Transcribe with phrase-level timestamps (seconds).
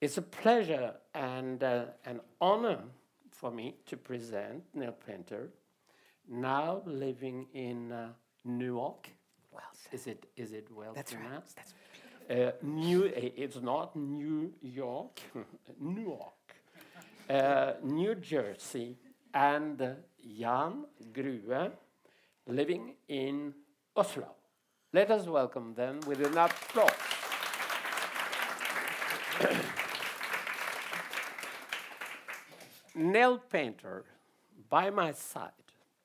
[0.00, 2.78] It's a pleasure and uh, an honor
[3.30, 5.50] for me to present Nell Painter,
[6.26, 8.08] now living in uh,
[8.46, 9.10] Newark.
[9.52, 11.42] Well Is it is it well That's right.
[11.54, 11.74] That's
[12.30, 15.20] Uh, New, eh, it's not New York,
[15.80, 16.54] Newark,
[17.28, 18.96] uh, New Jersey,
[19.34, 19.94] and uh,
[20.38, 21.72] Jan Grue
[22.46, 23.52] living in
[23.96, 24.36] Oslo.
[24.92, 26.90] Let us welcome them with an applause.
[32.94, 34.04] Nell Painter,
[34.68, 35.50] by my side,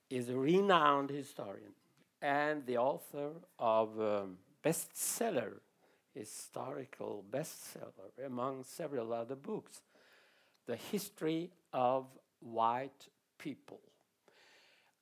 [0.10, 1.74] is a renowned historian
[2.22, 5.54] and the author of um, bestseller,
[6.14, 9.82] historical bestseller, among several other books,
[10.68, 12.06] The History of
[12.40, 13.08] White
[13.40, 13.80] People.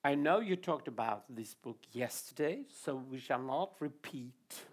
[0.02, 4.32] I know you talked about this book yesterday, so we shall not repeat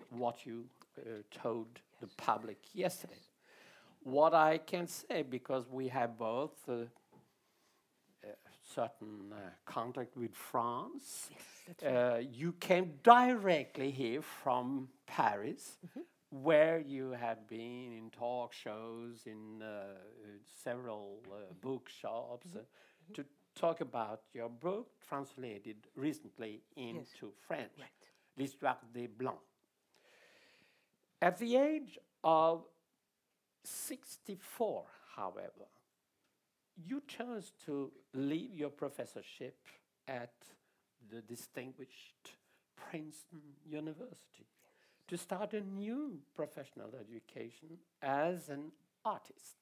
[0.10, 0.66] what you
[0.98, 1.68] uh, told
[2.00, 3.14] the public yesterday.
[4.04, 6.86] What I can say, because we have both uh,
[8.76, 11.30] certain uh, contact with France.
[11.68, 15.78] that's Uh, you came directly here from Paris,
[16.30, 19.98] where you had been in talk shows, in uh,
[20.64, 22.60] several uh, bookshops, uh,
[23.14, 27.90] to talk about your book translated recently into French, Right.
[28.38, 29.44] L'Histoire des Blancs.
[31.22, 32.64] At the age of
[33.64, 34.86] 64,
[35.16, 35.68] however,
[36.86, 39.58] you chose to leave your professorship
[40.08, 40.34] at
[41.10, 42.36] the distinguished
[42.76, 44.48] Princeton University
[45.08, 48.72] to start a new professional education as an
[49.04, 49.58] artist.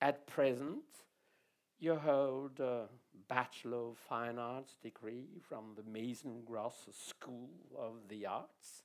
[0.00, 0.84] At present,
[1.78, 2.86] you hold a
[3.28, 8.82] Bachelor of Fine Arts degree from the Mason Gross School of the Arts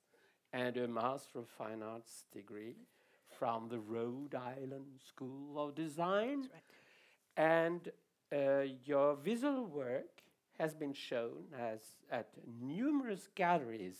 [0.54, 2.76] and a Master of Fine Arts degree
[3.40, 6.42] from the Rhode Island School of Design.
[6.42, 6.71] Right.
[7.38, 7.92] And
[8.32, 10.22] uh, your visual work
[10.60, 11.80] has been shown as
[12.12, 12.30] at
[12.62, 13.98] numerous galleries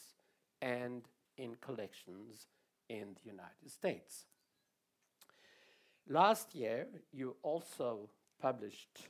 [0.62, 1.04] and
[1.38, 2.48] in collections
[2.90, 4.26] in the United States.
[6.08, 8.10] Last year, you also
[8.42, 9.08] published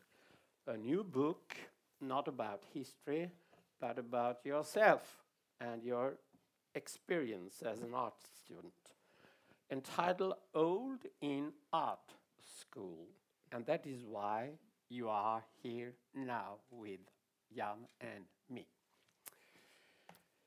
[0.68, 1.56] a new book,
[2.00, 3.32] not about history,
[3.80, 5.24] but about yourself
[5.60, 6.14] and your
[6.76, 8.74] experience as an art student,
[9.72, 12.14] entitled Old in Art
[12.60, 13.08] School.
[13.52, 14.52] And that is why
[14.90, 17.00] you are here now with
[17.56, 18.66] Jan and me.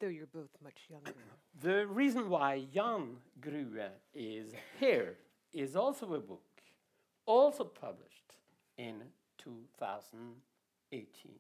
[0.01, 1.13] Though you're both much younger.
[1.63, 3.81] The reason why Jan Grue
[4.13, 5.19] is here
[5.53, 6.43] is also a book,
[7.27, 8.37] also published
[8.77, 9.03] in
[9.39, 11.33] 2018.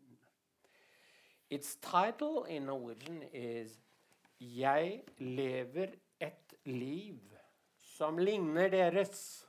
[1.50, 3.80] Its title in Norwegian is
[4.40, 5.86] Jeg lever
[6.20, 7.18] et liv
[7.78, 9.46] som ligner deres.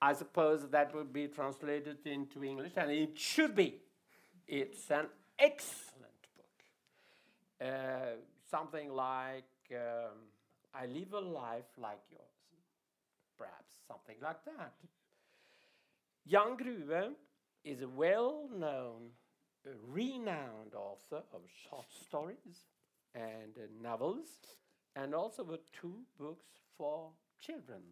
[0.00, 3.80] I suppose that would be translated into English, and it should be.
[4.46, 5.06] It's an
[5.38, 7.68] excellent book.
[7.68, 8.16] Uh,
[8.48, 10.18] something like um,
[10.72, 12.22] I live a life like yours,
[13.36, 14.74] perhaps something like that.
[16.26, 17.14] Jan Grue
[17.64, 19.10] is a well known,
[19.88, 22.68] renowned author of short stories
[23.14, 24.28] and uh, novels,
[24.94, 27.10] and also with two books for
[27.40, 27.82] children.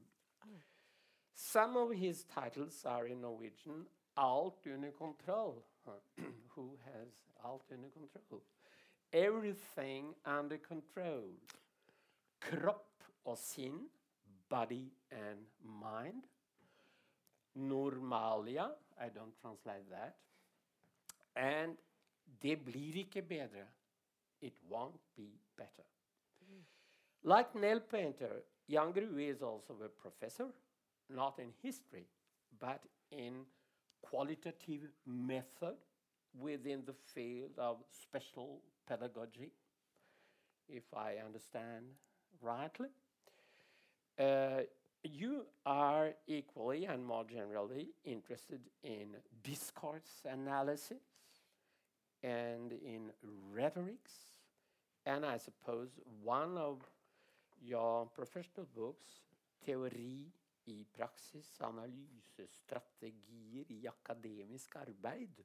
[1.37, 3.85] Some of his titles are in Norwegian.
[4.17, 5.63] Alt under kontroll.
[6.55, 7.13] Who has
[7.45, 8.43] alt under control?
[9.13, 11.29] Everything under control.
[12.41, 13.89] Kropp og sinn,
[14.49, 16.23] Body and mind.
[17.55, 18.71] Normalia.
[18.99, 20.17] I don't translate that.
[21.35, 21.77] And
[22.43, 23.67] det blir ikke bedre.
[24.41, 25.85] It won't be better.
[26.41, 26.65] Mm.
[27.25, 30.49] Like Nell Painter, Jan Grue is also a professor,
[31.15, 32.07] not in history,
[32.61, 33.45] but in
[34.03, 35.77] qualitative method
[36.39, 39.51] within the field of special pedagogy,
[40.69, 41.85] if I understand
[42.43, 42.89] rightly.
[44.19, 44.63] Uh,
[45.03, 49.09] you are equally and more generally interested in
[49.45, 50.99] discourse analysis
[52.23, 53.11] and in
[53.53, 54.13] rhetorics,
[55.05, 55.89] and I suppose
[56.23, 56.79] one of
[57.63, 59.09] your professional books,
[59.67, 60.27] Teori
[60.67, 65.45] i praksis, analyse, strategier i akademisk arbeid,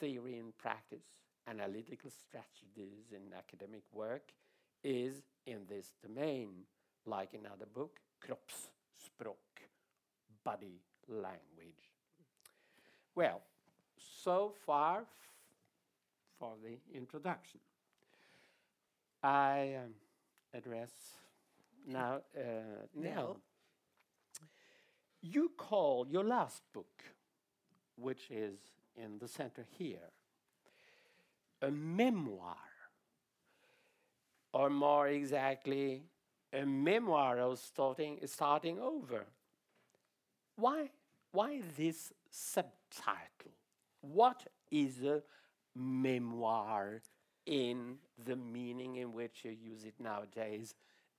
[0.00, 1.04] Theory in Practice,
[1.46, 4.32] Analytical Strategies in Academic Work,
[4.82, 6.64] is in this domain,
[7.06, 9.68] like in other book, kroppsspråk,
[10.44, 11.90] body language.
[13.14, 13.42] Well,
[13.96, 15.04] so far
[16.38, 17.60] for the introduction.
[19.22, 19.94] I um,
[20.52, 20.90] address
[21.86, 22.40] now uh,
[22.94, 23.40] Nell.
[25.22, 27.04] You call your last book,
[27.96, 28.58] which is
[28.96, 30.10] in the center here,
[31.62, 32.56] a memoir,
[34.52, 36.02] or more exactly,
[36.52, 39.24] a memoir of starting, starting over.
[40.56, 40.90] Why,
[41.30, 43.52] why this subtitle?
[44.00, 45.22] What is a
[45.76, 47.00] memoir
[47.46, 50.74] in the meaning in which you use it nowadays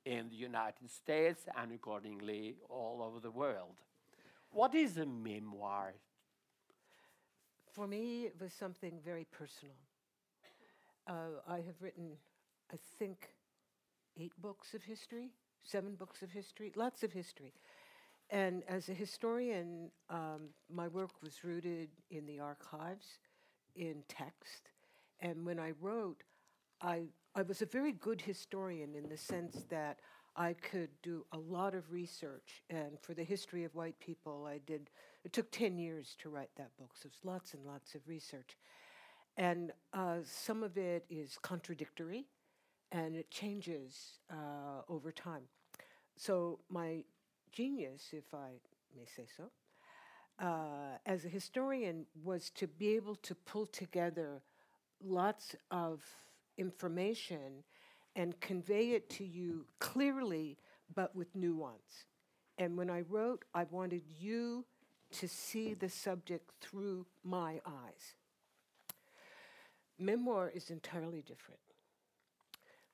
[0.05, 3.77] in the United States and accordingly all over the world?
[4.53, 5.95] What is a memoir?
[7.71, 9.73] For me, it was something very personal.
[11.07, 12.11] Uh, I have written,
[12.71, 13.33] I think,
[14.15, 15.31] eight books of history,
[15.63, 17.53] seven books of history, lots of history.
[18.29, 23.17] And as a historian, um, my work was rooted in the archives,
[23.75, 24.69] in text.
[25.19, 26.21] And when I wrote,
[26.79, 29.97] I, I was a very good historian in the sense that
[30.35, 32.63] I could do a lot of research.
[32.69, 34.89] And for the history of white people, I did,
[35.23, 36.91] it took 10 years to write that book.
[36.95, 38.57] So it's lots and lots of research.
[39.37, 42.25] And uh, some of it is contradictory
[42.91, 45.43] and it changes uh, over time.
[46.15, 47.03] So, my
[47.51, 48.51] genius, if I
[48.95, 49.49] may say so,
[50.39, 54.43] uh, as a historian was to be able to pull together
[55.03, 56.03] lots of
[56.57, 57.63] information
[58.15, 60.57] and convey it to you clearly
[60.93, 62.05] but with nuance.
[62.57, 64.65] And when I wrote, I wanted you
[65.13, 68.15] to see the subject through my eyes.
[69.99, 71.59] Memoir is entirely different.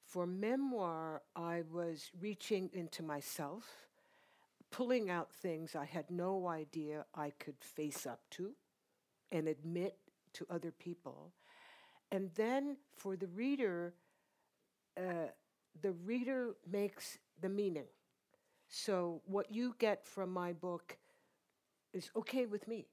[0.05, 3.63] For memoir, I was reaching into myself,
[4.71, 8.51] pulling out things I had no idea I could face up to
[9.31, 9.97] and admit
[10.33, 11.31] to other people.
[12.11, 13.93] And then for the reader,
[14.99, 15.27] uh,
[15.81, 17.87] the reader makes the meaning.
[18.67, 20.97] So what you get from my book
[21.93, 22.87] is okay with me.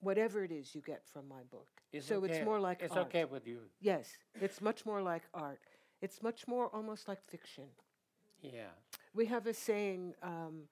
[0.00, 1.68] Whatever it is you get from my book.
[1.92, 3.06] It's so okay- it's more like It's art.
[3.06, 3.60] okay with you.
[3.80, 4.06] Yes,
[4.40, 5.60] it's much more like art.
[6.02, 7.68] It's much more almost like fiction.
[8.42, 8.72] Yeah.
[9.14, 10.68] We have a saying um,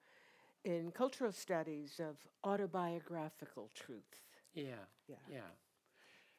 [0.63, 4.21] in cultural studies of autobiographical truth.
[4.53, 4.85] Yeah.
[5.07, 5.15] Yeah.
[5.29, 5.39] Yeah.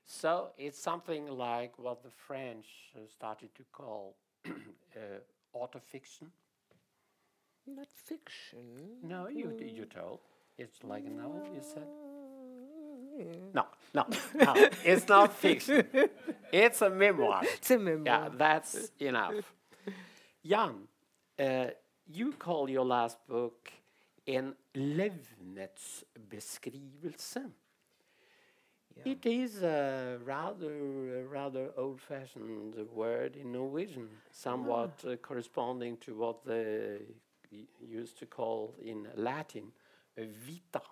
[0.07, 4.17] So it's something like what the French uh, started to call
[4.47, 4.51] uh,
[5.57, 6.29] autofiction.
[7.67, 8.99] Not fiction.
[9.03, 10.21] No, you you told
[10.59, 11.43] it's like a novel.
[11.55, 11.87] You said
[13.55, 13.65] no,
[13.95, 14.55] no, no.
[14.85, 15.87] it's not fiction.
[16.53, 17.43] It's a memoir.
[17.43, 18.07] It's a memoir.
[18.07, 19.55] Yeah, that's enough.
[20.45, 20.89] Jan,
[21.39, 21.71] uh,
[22.07, 23.73] you call your last book
[24.25, 27.51] en levnetsbeskrivelse.
[29.05, 36.45] It is a rather, a rather old-fashioned word in Norwegian, somewhat uh, corresponding to what
[36.45, 36.99] they
[37.81, 39.73] used to call in Latin
[40.17, 40.83] vita.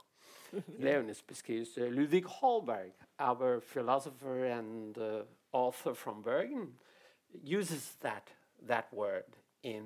[0.80, 1.78] Levnetsbeskrivelse.
[1.96, 5.22] Ludvig Holberg, our philosopher and uh,
[5.52, 6.72] author from Bergen,
[7.42, 8.28] uses that
[8.66, 9.24] that word
[9.62, 9.84] in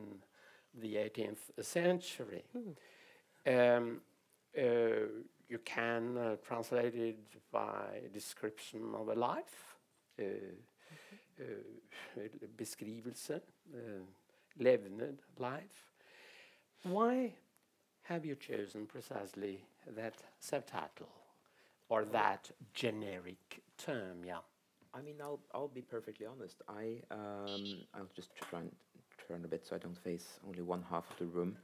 [0.75, 2.45] the 18th century.
[3.47, 4.01] Um,
[4.59, 4.63] uh,
[5.49, 7.19] you can uh, translate it
[7.53, 9.77] by description of a life,
[10.19, 10.25] uh,
[11.41, 12.21] uh,
[12.57, 13.41] beskrivelse, uh,
[14.59, 15.85] levned life.
[16.83, 17.33] Why
[18.03, 19.65] have you chosen precisely
[19.97, 21.09] that subtitle
[21.89, 24.25] or that generic term?
[24.25, 24.39] Yeah.
[24.95, 26.63] I mean, I'll I'll be perfectly honest.
[26.69, 28.73] I um, I'll just try and
[29.29, 31.57] turn a bit so I don't face only one half of the room.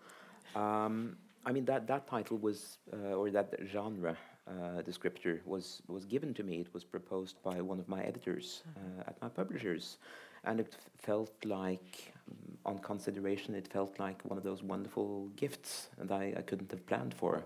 [0.55, 6.05] Um, I mean that that title was uh, or that genre uh, descriptor was was
[6.05, 6.61] given to me.
[6.61, 9.99] It was proposed by one of my editors uh, at my publishers,
[10.45, 15.29] and it f- felt like, um, on consideration, it felt like one of those wonderful
[15.37, 17.45] gifts that I, I couldn't have planned for,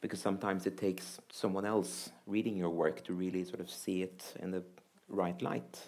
[0.00, 4.34] because sometimes it takes someone else reading your work to really sort of see it
[4.40, 4.62] in the
[5.08, 5.80] right light.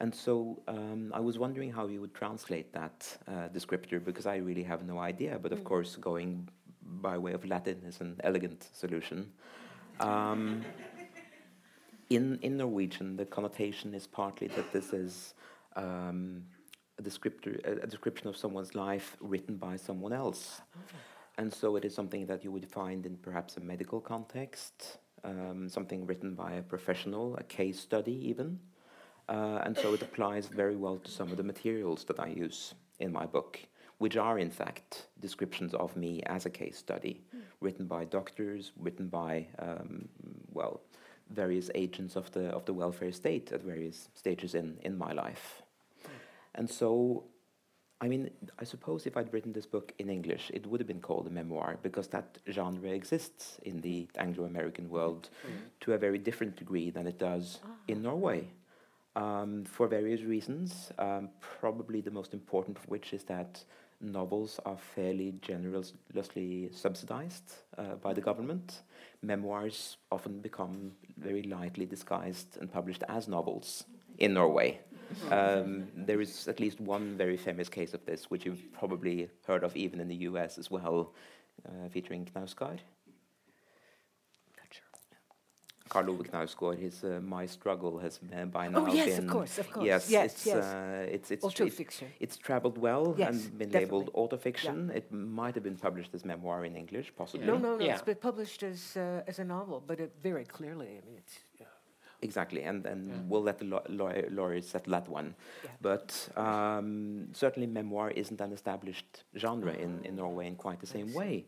[0.00, 4.36] And so um, I was wondering how you would translate that uh, descriptor because I
[4.36, 5.38] really have no idea.
[5.40, 6.48] But of course, going
[7.00, 9.32] by way of Latin is an elegant solution.
[10.00, 10.64] Um,
[12.10, 15.34] in in Norwegian, the connotation is partly that this is
[15.76, 16.44] um,
[16.98, 20.60] a descriptor, a, a description of someone's life written by someone else,
[21.38, 25.68] and so it is something that you would find in perhaps a medical context, um,
[25.68, 28.58] something written by a professional, a case study even,
[29.28, 32.74] uh, and so it applies very well to some of the materials that I use
[32.98, 33.58] in my book,
[34.02, 37.14] which are in fact descriptions of me as a case study,
[37.60, 40.08] written by doctors, written by um,
[40.52, 40.80] well
[41.30, 45.62] various agents of the of the welfare state at various stages in in my life,
[46.56, 47.24] and so
[48.04, 51.06] I mean, I suppose if I'd written this book in English, it would have been
[51.08, 55.30] called a memoir because that genre exists in the Anglo American world
[55.82, 58.48] to a very different degree than it does in Norway.
[59.14, 61.28] Um, for various reasons, um,
[61.60, 63.64] probably the most important of which is that
[64.02, 68.82] novels are fairly generously subsidized uh, by the government.
[69.22, 73.84] Memoirs often become very lightly disguised and published as novels
[74.18, 74.80] in Norway.
[75.30, 79.62] Um, there is at least one very famous case of this, which you've probably heard
[79.62, 81.12] of even in the US as well,
[81.66, 82.78] uh, featuring Knausgård.
[85.92, 89.30] Karl Ove Knausgård, his uh, My Struggle has uh, by now Oh, yes, been of
[89.36, 89.86] course, of course.
[89.92, 90.64] yes, Yes, it's, yes.
[90.64, 92.06] Uh, it's it's Auto it- fiction.
[92.24, 93.80] it's traveled well Yes, and been definitely.
[93.80, 94.76] labeled autofiction.
[95.00, 95.06] It
[95.40, 97.46] might have been published as memoir in English, possibly.
[97.46, 97.84] No, no, no.
[97.84, 97.92] Yeah.
[97.94, 100.88] It's been published as uh, as a novel, but it very clearly.
[100.98, 101.51] I mean, it's yeah.
[102.22, 103.14] Exactly, and and Yeah.
[103.28, 105.34] we'll let the law- lawyer, lawyers settle that one.
[105.64, 105.70] Yeah.
[105.80, 111.12] But um, certainly, memoir isn't an established genre in, in Norway in quite the same
[111.12, 111.44] way.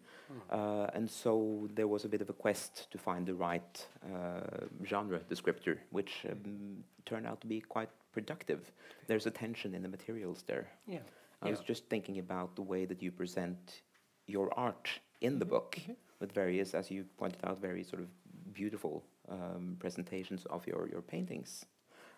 [0.50, 4.66] Uh, and so there was a bit of a quest to find the right uh,
[4.84, 8.72] genre descriptor, which um, turned out to be quite productive.
[9.06, 10.66] There's a tension in the materials there.
[10.86, 11.02] Yeah.
[11.42, 13.82] I was just thinking about the way that you present
[14.26, 14.88] your art
[15.20, 15.96] in the Mhm, book mhm.
[16.20, 18.08] with various, as you pointed out, very sort of
[18.54, 21.66] beautiful um, presentations of your, your paintings.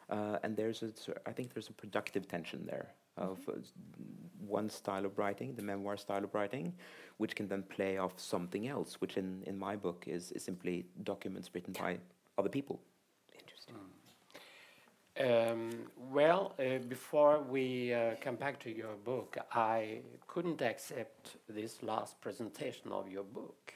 [0.08, 0.90] Uh, and there's a,
[1.26, 3.72] I think there's a productive tension there of uh, s-
[4.46, 6.72] one style of writing, the memoir style of writing,
[7.16, 10.86] which can then play off something else, which in, in my book is, is simply
[11.02, 11.98] documents written by
[12.38, 12.80] other people.
[13.40, 13.74] Interesting.
[15.18, 15.70] Um,
[16.12, 22.20] well, uh, before we uh, come back to your book, I couldn't accept this last
[22.20, 23.72] presentation of your book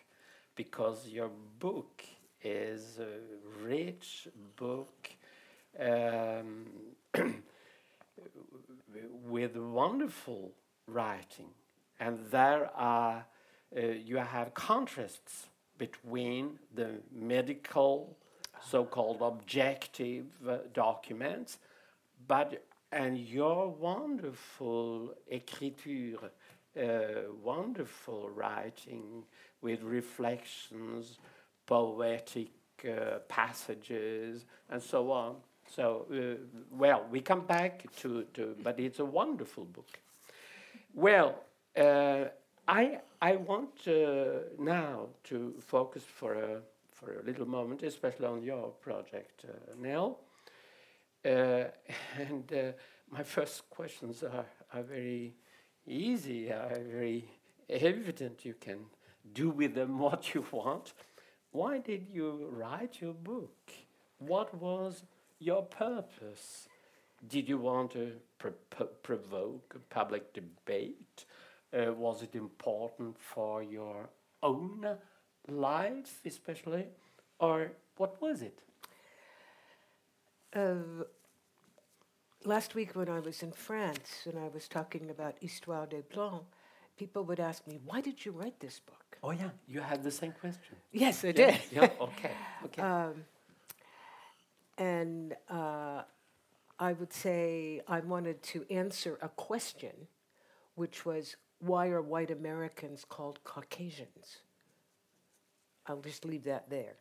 [0.54, 2.04] because your book
[2.42, 5.10] is a rich book
[5.78, 6.66] um,
[9.26, 10.52] with wonderful
[10.86, 11.50] writing,
[11.98, 13.24] and there are
[13.76, 15.46] uh, you have contrasts
[15.78, 18.16] between the medical,
[18.68, 21.58] so-called objective uh, documents,
[22.26, 26.30] but and your wonderful écriture,
[26.76, 26.86] uh,
[27.42, 29.22] wonderful writing
[29.62, 31.18] with reflections,
[31.70, 32.50] poetic
[32.84, 35.36] uh, passages, and so on.
[35.68, 40.00] So, uh, well, we come back to, to, but it's a wonderful book.
[40.92, 41.36] Well,
[41.76, 42.24] uh,
[42.66, 46.60] I I want uh, now to focus for a
[46.92, 50.18] for a little moment, especially on your project, uh, Nell.
[51.24, 51.64] Uh,
[52.18, 52.74] and
[53.10, 55.34] my first questions are, are very
[55.86, 57.24] easy, are very
[57.68, 58.44] evident.
[58.44, 58.78] You can
[59.32, 60.94] do with them what you want.
[61.52, 63.72] Why did you write your book?
[64.18, 65.02] What was
[65.38, 66.68] your purpose?
[67.28, 71.24] Did you want to pro- pro- provoke a public debate?
[71.72, 74.08] Uh, was it important for your
[74.42, 74.86] own
[75.48, 76.86] life, especially?
[77.38, 78.60] Or what was it?
[80.54, 81.04] Uh,
[82.44, 86.44] last week, when I was in France and I was talking about Histoire des Blancs,
[87.00, 90.10] people would ask me, "Why did you write this book?" Oh, yeah, you had the
[90.22, 90.74] same question.
[90.92, 91.60] Yes, I yeah, did.
[91.72, 92.34] yeah, okay,
[92.66, 92.82] okay.
[92.82, 93.14] Um,
[94.76, 96.02] and uh,
[96.88, 99.94] I would say I wanted to answer a question,
[100.74, 101.36] which was
[101.70, 104.28] why are white Americans called Caucasians?
[105.86, 106.96] I'll just leave that there.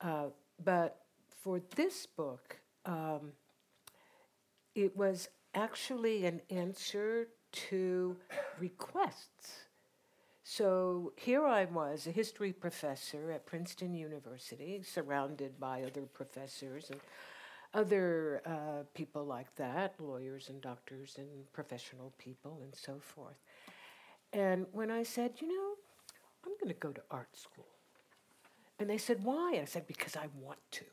[0.00, 0.28] Uh,
[0.64, 0.90] but
[1.42, 3.32] for this book, um,
[4.74, 7.28] it was actually an answer
[7.68, 8.16] to
[8.58, 9.64] requests.
[10.44, 17.00] So here I was, a history professor at Princeton University, surrounded by other professors and
[17.74, 23.36] other uh, people like that, lawyers and doctors and professional people and so forth.
[24.32, 25.74] And when I said, you know,
[26.44, 27.66] I'm going to go to art school.
[28.78, 29.58] And they said, why?
[29.60, 30.84] I said, because I want to.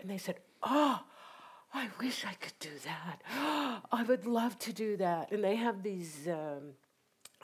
[0.00, 1.00] And they said, oh,
[1.74, 3.22] I wish I could do that.
[3.92, 5.32] I would love to do that.
[5.32, 6.74] And they have these um,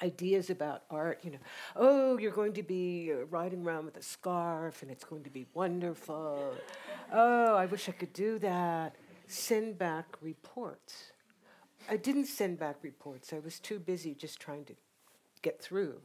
[0.02, 1.38] ideas about art, you know,
[1.76, 5.30] oh, you're going to be uh, riding around with a scarf and it's going to
[5.30, 6.54] be wonderful.
[7.12, 8.97] Oh, I wish I could do that.
[9.26, 11.12] Send back reports.
[11.88, 13.32] I didn't send back reports.
[13.32, 14.75] I was too busy just trying to
[15.42, 16.00] get through.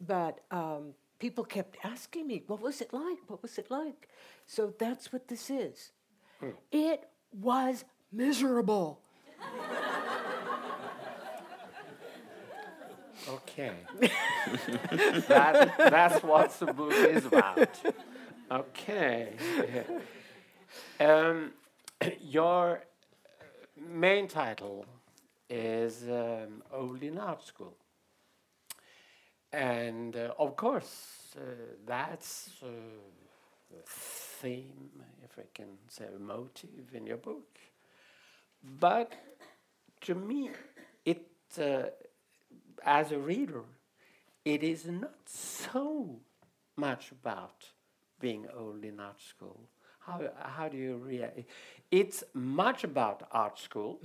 [0.00, 3.18] But um, people kept asking me, what was it like?
[3.26, 4.08] What was it like?
[4.46, 5.90] So that's what this is.
[6.70, 9.00] It was miserable.
[13.28, 13.72] Okay.
[15.28, 17.68] that, that's what the book is about.
[18.50, 19.34] Okay.
[20.98, 21.52] Um,
[22.20, 22.84] your
[23.76, 24.86] main title
[25.50, 27.76] is um, old in art school.
[29.52, 31.40] And uh, of course, uh,
[31.86, 32.66] that's uh,
[33.70, 34.90] the theme,
[35.54, 37.58] can say, a motive in your book.
[38.80, 39.12] But
[40.02, 40.50] to me,
[41.04, 41.26] it,
[41.60, 41.84] uh,
[42.84, 43.62] as a reader,
[44.44, 46.20] it is not so
[46.76, 47.66] much about
[48.20, 49.68] being old in art school.
[50.00, 51.40] How, how do you react?
[51.90, 54.00] It's much about art school.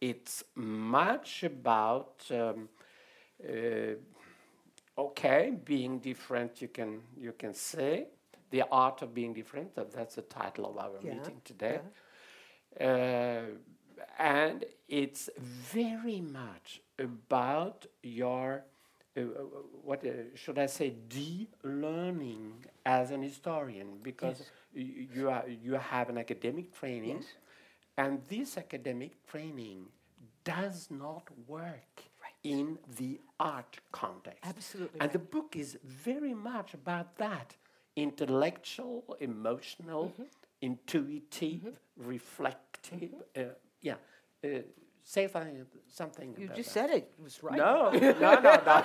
[0.00, 2.68] It's much about um,
[3.42, 3.94] uh,
[4.96, 6.62] okay, being different.
[6.62, 8.06] You can you can say
[8.50, 9.74] the art of being Different.
[9.74, 11.80] That's the title of our Yeah, meeting today.
[12.80, 13.42] Uh,
[14.18, 18.64] and it's very much about your
[19.16, 19.20] uh,
[19.82, 24.38] what uh, should I say de-learning as an historian because
[24.72, 25.04] Yes.
[25.14, 27.34] you are you have an academic training Yes.
[27.96, 29.86] and this academic training
[30.44, 32.02] does not work
[32.44, 37.56] in the art context Absolutely and the book is very much about that
[38.02, 40.24] intellectual emotional Mm-hmm.
[40.60, 43.42] intuitive reflective uh,
[43.80, 43.94] yeah
[44.44, 44.48] uh,
[45.04, 46.88] say something something You about just that.
[46.88, 47.04] said it.
[47.18, 47.56] It was right.
[47.56, 47.90] no
[48.24, 48.84] no no no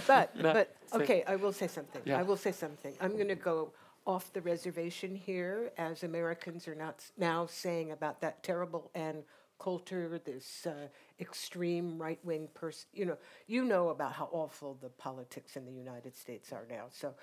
[0.06, 2.02] but No, but okay, I will say something.
[2.04, 2.18] Yeah.
[2.20, 2.94] I will say something.
[3.00, 3.72] I'm going to go
[4.06, 9.24] off the reservation here, as Americans are not now saying about that terrible Ann
[9.58, 10.88] Coulter, this uh,
[11.20, 12.86] extreme right wing person.
[12.94, 16.86] You know, you know about how awful the politics in the United States are now.
[16.90, 17.14] So,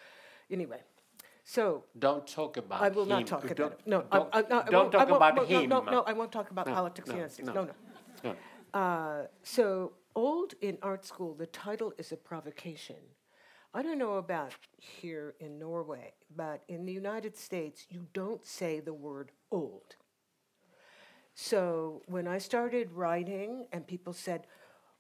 [0.52, 0.82] anyway.
[1.44, 3.10] So don't talk about I will him.
[3.10, 3.80] not talk Don't- about it.
[3.86, 6.14] No, don't, I, no, I don't won't- talk about no, him No, no, no, I
[6.14, 7.48] won't talk about No, politics no, in the United States.
[7.48, 7.54] no.
[7.54, 7.64] No,
[8.24, 8.36] no.
[8.74, 8.80] No.
[8.80, 12.98] Uh, so, Old in Art School, the title is a provocation.
[13.74, 18.80] I don't know about here in Norway, but in the United States, you don't say
[18.82, 19.96] the word old.
[21.34, 24.48] So, when I started writing, and people said,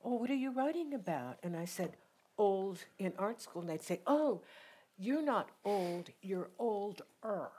[0.04, 1.39] Oh, what are you writing about?
[1.44, 1.98] And I said,
[2.38, 3.62] Old in art school.
[3.63, 4.42] And they'd say, Oh,
[4.98, 7.50] you're not old, you're older.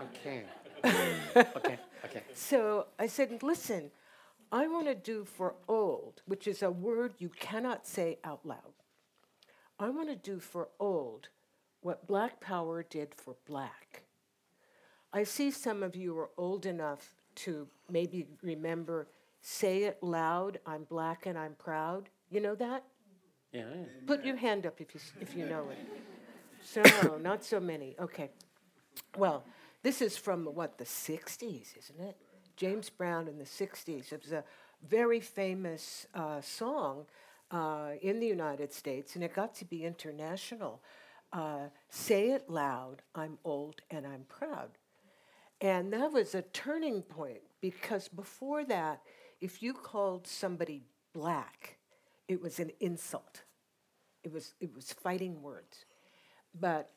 [0.00, 0.42] okay
[0.84, 3.90] okay okay So I said, listen,
[4.52, 8.74] I want to do for old, which is a word you cannot say out loud.
[9.78, 11.28] I want to do for old
[11.80, 14.02] what Black Power did for black.
[15.12, 19.08] I see some of you are old enough to maybe remember
[19.42, 22.08] Say It Loud, I'm Black and I'm Proud.
[22.30, 22.84] You know that?
[23.54, 23.64] Yeah.
[24.06, 25.78] Put your hand up if you, if you know it.
[26.62, 27.94] So, no, not so many.
[28.00, 28.30] Okay.
[29.16, 29.44] Well,
[29.82, 32.16] this is from what, the 60s, isn't it?
[32.56, 34.12] James Brown in the 60s.
[34.12, 34.44] It was a
[34.86, 37.06] very famous uh, song
[37.50, 40.80] uh, in the United States, and it got to be international.
[41.32, 44.70] Uh, Say it loud, I'm old and I'm proud.
[45.60, 49.00] And that was a turning point because before that,
[49.40, 51.76] if you called somebody black,
[52.28, 53.42] it was an insult.
[54.22, 55.84] It was, it was fighting words.
[56.58, 56.90] But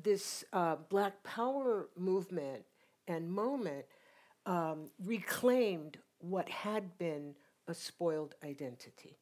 [0.00, 2.64] this uh, Black Power movement
[3.08, 3.86] and moment
[4.46, 7.34] um, reclaimed what had been
[7.68, 9.18] a spoiled identity.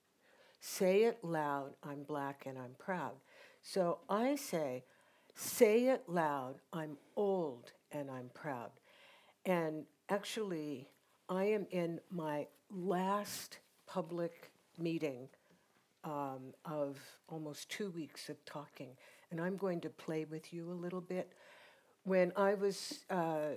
[0.60, 3.14] Say it loud, I'm black and I'm proud.
[3.62, 4.84] So I say,
[5.34, 8.70] say it loud, I'm old and I'm proud.
[9.46, 10.88] And actually,
[11.28, 15.28] I am in my last public meeting
[16.04, 18.90] um, of almost two weeks of talking,
[19.30, 21.32] and I'm going to play with you a little bit.
[22.04, 23.56] When I was uh,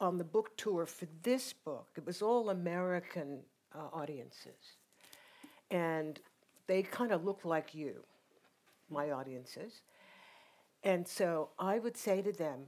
[0.00, 3.40] on the book tour for this book, it was all American
[3.74, 4.76] uh, audiences,
[5.70, 6.18] and
[6.66, 8.04] they kind of looked like you,
[8.90, 9.82] my audiences.
[10.84, 12.66] And so I would say to them,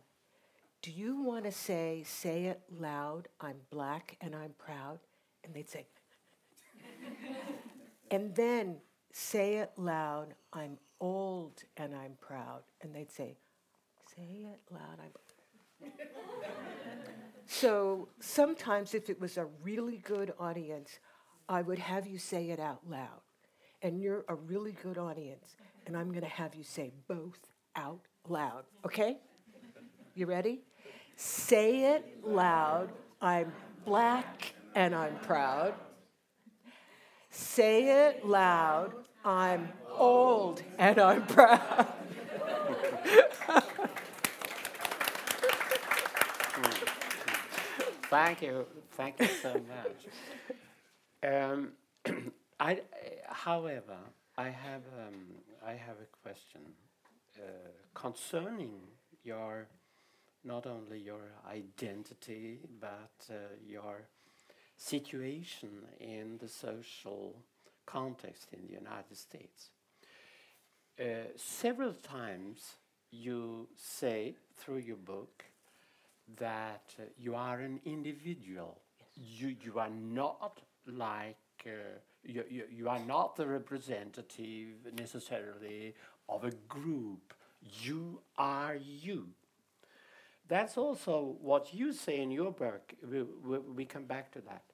[0.83, 4.99] Do you want to say, say it loud, I'm black and I'm proud?
[5.45, 5.87] And they'd say,
[8.11, 8.77] and then
[9.12, 12.62] say it loud, I'm old and I'm proud.
[12.83, 13.37] And they'd say,
[14.14, 15.90] say it loud, I'm.
[17.46, 20.99] so sometimes, if it was a really good audience,
[21.49, 23.23] I would have you say it out loud.
[23.83, 27.38] And you're a really good audience, and I'm going to have you say both
[27.77, 29.16] out loud, okay?
[30.14, 30.61] You ready?
[31.16, 32.90] Say it loud,
[33.23, 33.53] I'm
[33.87, 35.75] black and I'm proud.
[37.31, 38.93] Say it loud.
[39.25, 41.87] I'm old and I'm proud.
[48.11, 51.33] Thank you, thank you so much.
[51.33, 51.73] Um,
[52.61, 52.81] I,
[53.29, 53.99] however,
[54.37, 55.27] I have um,
[55.64, 56.62] I have a question
[57.38, 57.43] uh,
[57.95, 58.81] concerning
[59.23, 59.69] your
[60.45, 64.09] not only your identity but uh, your
[64.81, 65.69] situation
[66.01, 67.37] in the social
[67.85, 69.71] context in the United States.
[70.99, 71.05] Uh,
[71.37, 72.77] several times
[73.11, 75.45] you say through your book
[76.38, 78.81] that uh, you are an individual.
[78.99, 79.40] Yes.
[79.40, 85.95] You, you are not like, uh, you, you, you are not the representative necessarily
[86.29, 87.35] of a group.
[87.83, 89.29] You are you.
[90.49, 92.95] That's also what you say in your book.
[93.09, 94.64] We, we, we come back to that.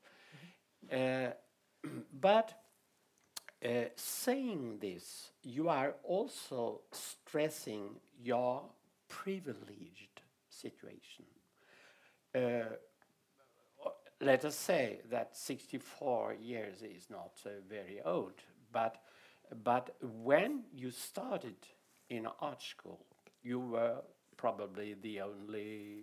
[0.92, 1.30] Uh,
[2.20, 2.52] but
[3.64, 8.62] uh, saying this, you are also stressing your
[9.08, 11.24] privileged situation.
[12.34, 12.74] Uh,
[14.20, 18.32] let us say that 64 years is not uh, very old,
[18.72, 19.02] but,
[19.62, 21.56] but when you started
[22.08, 23.04] in art school,
[23.42, 23.96] you were
[24.36, 26.02] probably the only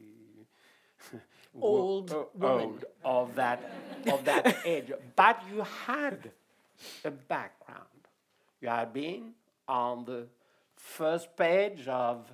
[1.62, 2.66] Old wo- woman.
[2.66, 3.60] old of that
[4.12, 4.92] of that age.
[5.16, 6.32] But you had
[7.06, 8.02] a background.
[8.62, 9.34] You had been
[9.68, 10.28] on the
[10.76, 12.32] first page of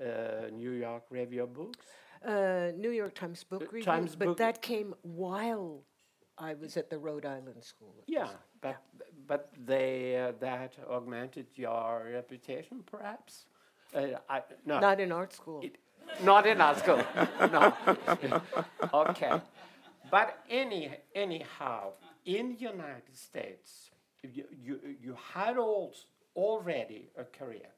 [0.00, 1.86] uh, New York Review Books.
[2.24, 5.82] Uh, New York Times Book Uh, Review, Times but Book- that came while
[6.38, 7.94] I was at the Rhode Island School.
[8.06, 8.28] Yeah,
[8.62, 8.76] but
[9.26, 13.46] but they uh, that augmented your reputation, perhaps.
[13.94, 15.60] Uh, I, no, Not in art school.
[15.62, 15.76] It-
[16.22, 17.02] not in our school.
[17.52, 17.72] no.
[18.94, 19.40] okay,
[20.10, 21.92] but any anyhow,
[22.24, 23.90] in the United States,
[24.22, 25.92] you you, you had al-
[26.36, 27.70] already a career.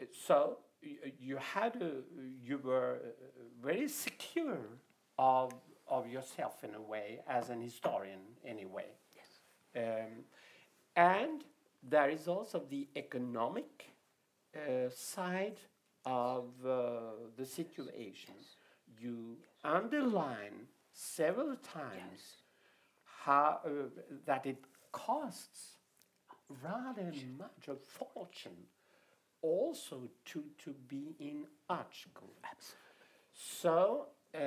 [0.00, 1.92] Uh, So you, you had a,
[2.48, 3.08] you were uh,
[3.62, 4.60] very secure
[5.18, 5.52] of
[5.86, 8.90] of yourself in a way as an historian anyway.
[9.76, 10.24] Um,
[10.96, 11.44] and
[11.90, 13.86] there is also the economic
[14.54, 15.58] uh, side
[16.04, 16.78] of uh,
[17.36, 18.34] the situation.
[19.00, 22.42] You underline several times
[23.04, 23.68] how uh,
[24.26, 25.76] that it costs
[26.62, 28.66] rather much a fortune
[29.42, 32.34] also to, to be in art school.
[33.32, 34.38] So, uh,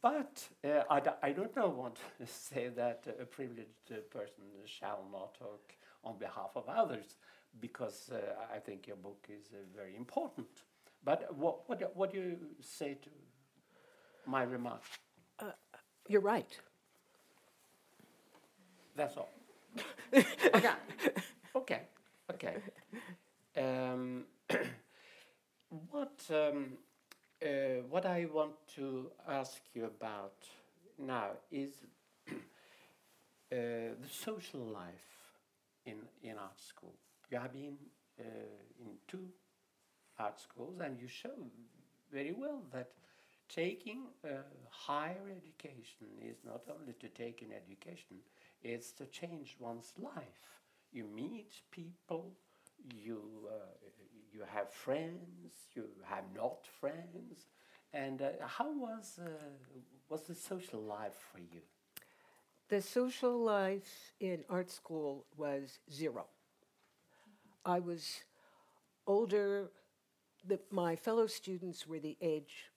[0.00, 4.44] but uh, I, do, I don't know want to say that a privileged uh, person
[4.66, 7.16] shall not talk on behalf of others,
[7.60, 8.16] because uh,
[8.54, 10.48] I think your book is uh, very important.
[11.04, 13.10] But what, what, do- what do you say to
[14.26, 14.82] my remark?
[16.08, 16.58] You're right.
[18.96, 19.30] That's all.
[20.14, 20.70] okay.
[21.54, 21.80] Okay.
[22.32, 22.56] Okay.
[23.56, 24.24] Um,
[25.90, 26.78] what um,
[27.42, 30.34] uh, what I want to ask you about
[30.98, 31.72] now is
[32.28, 32.34] uh,
[33.50, 35.08] the social life
[35.86, 36.94] in in art school.
[37.32, 37.78] You have been
[38.20, 38.24] uh,
[38.80, 39.28] in two
[40.18, 41.34] art schools, and you show
[42.12, 42.90] very well that
[43.48, 44.38] taking a
[44.70, 48.18] higher education is not only to take an education,
[48.62, 50.42] it's to change one's life.
[50.92, 52.32] You meet people,
[52.94, 53.54] you, uh,
[54.32, 57.46] you have friends, you have not friends.
[57.94, 59.28] And uh, how was, uh,
[60.08, 61.62] was the social life for you?
[62.68, 66.26] The social life in art school was zero.
[67.64, 68.22] I was
[69.06, 69.70] older,
[70.46, 72.70] the, my fellow students were the age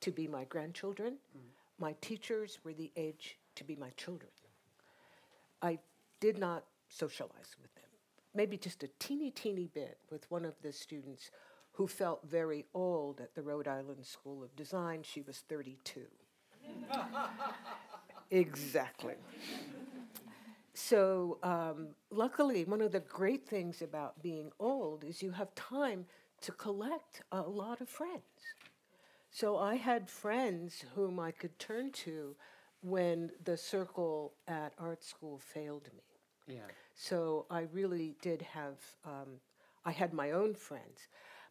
[0.00, 1.46] to be my grandchildren, mm-hmm.
[1.78, 4.30] my teachers were the age to be my children.
[5.62, 5.78] I
[6.20, 7.84] did not socialize with them.
[8.34, 11.30] Maybe just a teeny, teeny bit with one of the students
[11.72, 15.02] who felt very old at the Rhode Island School of Design.
[15.02, 16.02] She was 32.
[18.30, 19.14] exactly.
[20.88, 26.06] So, um, luckily, one of the great things about being old is you have time
[26.40, 28.40] to collect a lot of friends.
[29.30, 32.34] So, I had friends whom I could turn to
[32.80, 36.54] when the circle at art school failed me.
[36.56, 36.68] Yeah.
[36.94, 39.40] So I really did have, um,
[39.84, 41.08] I had my own friends.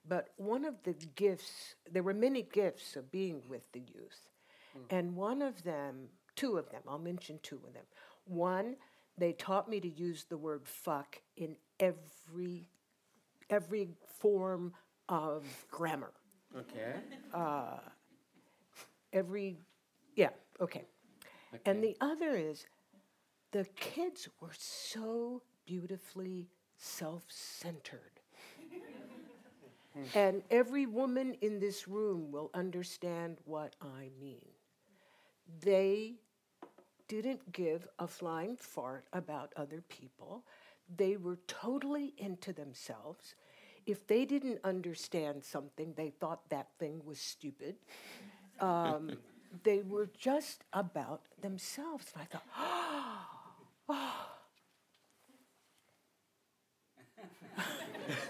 [0.08, 4.28] But one of the gifts, there were many gifts of being with the youth.
[4.90, 7.84] And one of them, two of them, I'll mention two of them.
[8.26, 8.76] One,
[9.20, 12.70] they taught me to use the word fuck in every,
[13.50, 14.74] every form
[15.08, 16.12] of grammar.
[16.58, 16.94] Okay.
[17.34, 17.78] Uh,
[19.14, 19.58] every,
[20.16, 20.30] yeah,
[20.62, 20.86] okay.
[21.54, 21.62] okay.
[21.66, 22.66] And the other is
[23.52, 28.20] the kids were so beautifully self centered.
[30.16, 34.46] and every woman in this room will understand what I mean.
[35.62, 36.16] They
[37.10, 40.46] didn't give a flying fart about other people.
[40.96, 43.36] They were totally into themselves.
[43.86, 47.76] If they didn't understand something, they thought that thing was stupid.
[48.62, 49.18] Um,
[49.64, 52.14] they were just about themselves.
[52.16, 52.46] And I thought,
[53.90, 54.26] oh.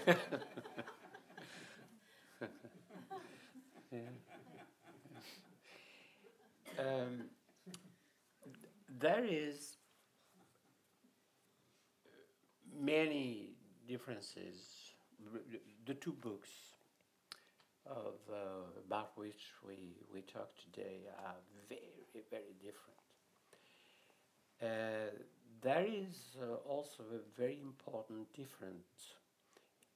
[6.78, 7.24] Um,
[9.00, 9.76] there is
[12.80, 13.50] many
[13.88, 14.56] differences.
[15.86, 16.50] The two books
[17.86, 18.36] of uh,
[18.86, 23.00] about which we we talk today are very very different.
[24.62, 25.10] Uh,
[25.62, 29.14] there is uh, also a very important difference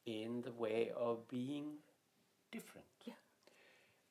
[0.07, 1.79] in the way of being
[2.53, 2.87] different.
[3.05, 3.15] Yeah.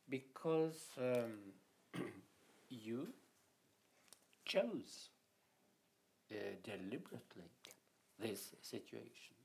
[0.10, 1.54] Because um,
[2.70, 3.08] you
[4.54, 5.10] chose
[6.32, 7.50] uh, deliberately
[8.20, 9.36] this situation,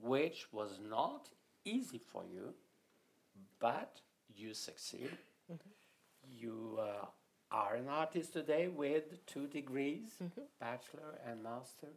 [0.00, 1.28] which was not
[1.64, 2.54] easy for you,
[3.60, 4.00] but
[4.34, 5.10] you succeed.
[6.26, 7.06] You uh,
[7.50, 10.10] are an artist today with two degrees,
[10.60, 11.92] bachelor and master,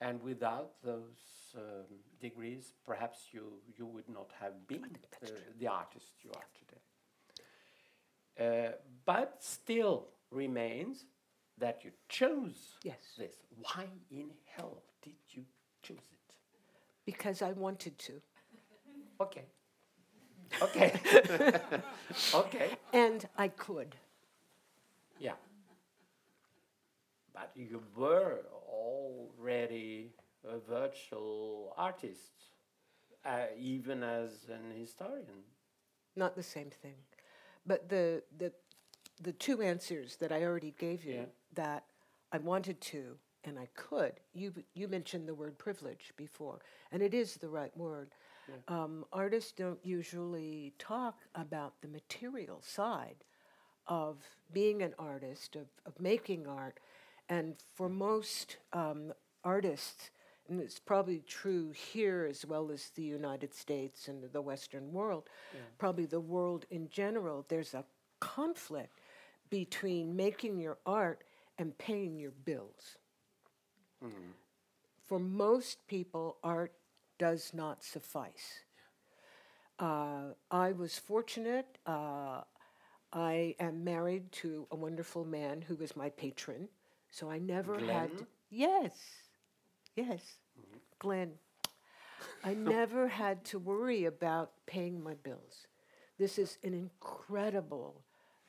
[0.00, 1.86] and without those um,
[2.20, 3.44] degrees, perhaps you,
[3.76, 4.86] you would not have been
[5.22, 6.82] uh, the artist you are today.
[8.38, 8.72] Uh,
[9.04, 11.06] but still remains
[11.58, 12.98] that you chose Yes.
[13.18, 13.34] this.
[13.62, 15.44] Why in hell did you
[15.82, 16.16] choose it?
[17.06, 18.20] because I wanted to.
[19.20, 19.44] Okay.
[20.60, 20.92] Okay.
[22.34, 22.70] okay.
[22.92, 23.94] And I could.
[25.20, 25.34] Yeah.
[27.32, 30.10] But you were already
[30.44, 32.32] a virtual artist,
[33.24, 35.44] uh, even as an historian.
[36.16, 36.94] Not the same thing.
[37.64, 38.52] But the, the,
[39.22, 41.24] the two answers that I already gave you Yeah.
[41.56, 41.84] That
[42.32, 46.58] I wanted to and I could, you, you mentioned the word privilege before,
[46.90, 48.10] and it is the right word.
[48.68, 53.24] Um, artists don't usually talk about the material side
[53.88, 54.18] of
[54.52, 56.78] being an artist, of, of making art.
[57.28, 59.12] And for most um,
[59.44, 60.10] artists,
[60.48, 65.28] and it's probably true here as well as the United States and the Western world,
[65.78, 67.84] probably the world in general, there's a
[68.20, 69.00] conflict
[69.50, 71.22] between making your art
[71.58, 72.98] and paying your bills.
[75.06, 76.72] For most people, art
[77.18, 78.60] does not suffice.
[79.78, 81.66] Uh, I was fortunate.
[81.86, 82.42] Uh,
[83.12, 86.68] I am married to a wonderful man who was my patron,
[87.10, 87.84] so I never had.
[87.84, 88.16] Glenn?
[88.18, 88.92] To, yes,
[89.96, 90.20] yes,
[90.98, 91.32] Glenn.
[92.44, 95.66] I never had to worry about paying my bills.
[96.18, 98.02] This is an incredible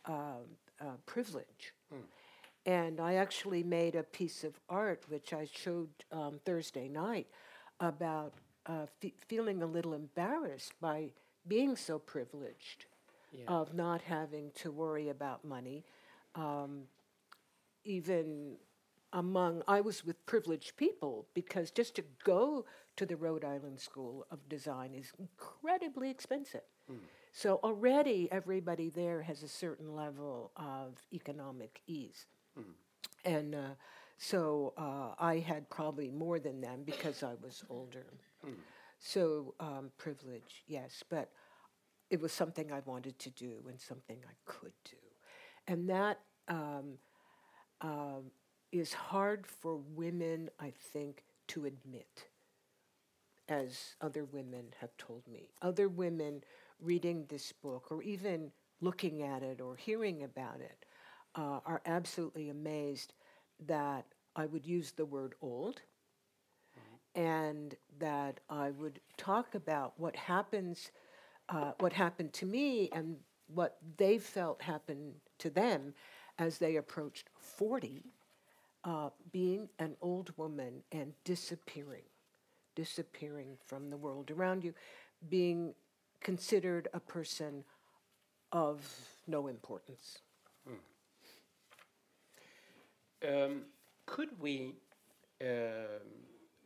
[0.05, 1.73] um, uh, privilege.
[2.67, 7.27] And I actually made a piece of art, which I showed um, Thursday night,
[7.79, 8.33] about
[8.65, 11.11] uh, fe- feeling a little embarrassed by
[11.47, 12.85] being so privileged
[13.31, 13.45] Yeah.
[13.47, 15.85] of not having to worry about money.
[16.35, 16.87] Um,
[17.85, 18.57] even
[19.13, 22.65] among, I was with privileged people because just to go
[22.97, 26.67] to the Rhode Island School of Design is incredibly expensive.
[27.31, 32.25] So already everybody there has a certain level of economic ease.
[33.25, 33.75] And uh,
[34.17, 38.05] so uh, I had probably more than them because I was older.
[38.99, 41.29] So um, privilege, yes, but
[42.09, 44.97] it was something I wanted to do and something I could do.
[45.67, 46.97] And that um,
[47.81, 48.31] um,
[48.71, 52.27] is hard for women, I think, to admit,
[53.49, 55.49] as other women have told me.
[55.61, 56.43] Other women
[56.79, 60.85] reading this book or even looking at it or hearing about it
[61.37, 63.13] uh, are absolutely amazed
[63.65, 65.81] that I would use the word old
[67.15, 70.91] and that I would talk about what happens,
[71.49, 75.95] uh, what happened to me, and what they felt happened to them
[76.37, 78.03] as they approached 40,
[78.83, 82.03] uh, being an old woman and disappearing,
[82.75, 84.73] disappearing from the world around you,
[85.27, 85.73] being
[86.21, 87.63] considered a person
[88.51, 88.85] of
[89.25, 90.19] no importance.
[93.25, 93.63] Um,
[94.05, 94.75] could we
[95.41, 95.47] um,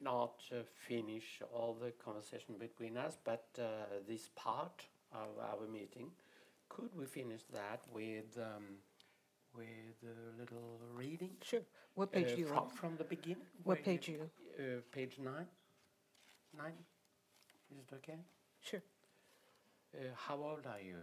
[0.02, 3.64] not uh, finish all the conversation between us, but uh,
[4.08, 6.12] this part of our meeting,
[6.70, 8.64] could we finish that with um,
[9.56, 9.66] with
[10.04, 11.32] a little reading?
[11.44, 11.62] Sure.
[11.96, 12.76] What page uh, do you from, want?
[12.78, 13.44] from the beginning?
[13.64, 14.30] What page you?
[14.58, 15.48] Uh, page nine.
[16.58, 16.74] Nine.
[17.72, 18.20] Is it okay?
[18.62, 18.82] Sure.
[19.94, 20.98] Uh, how old are you?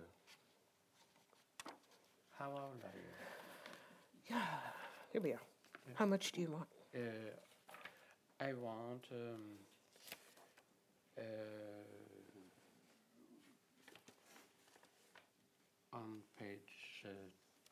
[2.38, 2.98] How old are
[4.30, 4.36] you?
[5.18, 5.40] Here we are.
[5.96, 6.68] How much do you want?
[6.94, 7.00] Uh,
[8.40, 9.40] I want um,
[11.18, 11.22] uh,
[15.92, 17.08] on page uh,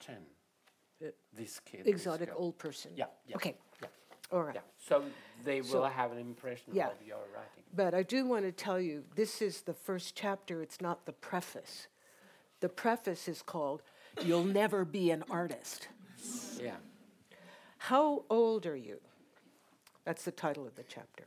[0.00, 0.16] 10.
[0.16, 1.85] Uh, this kid.
[1.85, 2.37] this Exotic girl.
[2.40, 2.90] old person.
[2.96, 3.54] Yeah, yeah, Okay.
[3.80, 3.88] yeah.
[4.32, 4.56] All right.
[4.56, 4.62] Yeah.
[4.78, 5.04] So
[5.44, 6.88] they So- will have an impression Yeah.
[6.88, 7.62] of your writing.
[7.72, 11.12] But I do want to tell you this is the first chapter, it's not the
[11.12, 11.87] preface.
[12.59, 13.82] The preface is called
[14.24, 15.87] You'll Never Be an Artist.
[16.61, 16.78] Yeah.
[17.78, 19.00] How old are you?
[20.04, 21.24] That's the title of the chapter.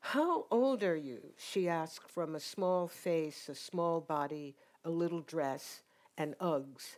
[0.00, 1.20] How old are you?
[1.36, 5.82] She asked from a small face, a small body, a little dress,
[6.18, 6.96] and Uggs.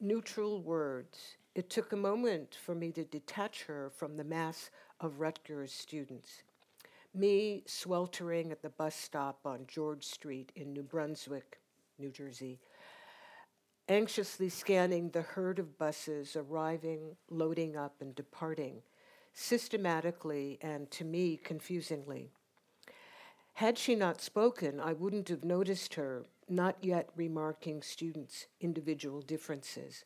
[0.00, 1.36] Neutral words.
[1.54, 6.42] It took a moment for me to detach her from the mass of Rutgers students.
[7.14, 11.58] Me sweltering at the bus stop on George Street in New Brunswick,
[11.98, 12.60] New Jersey,
[13.90, 18.80] anxiously scanning the herd of buses arriving, loading up, and departing,
[19.34, 22.30] systematically and to me confusingly.
[23.54, 30.04] Had she not spoken, I wouldn't have noticed her, not yet remarking students' individual differences.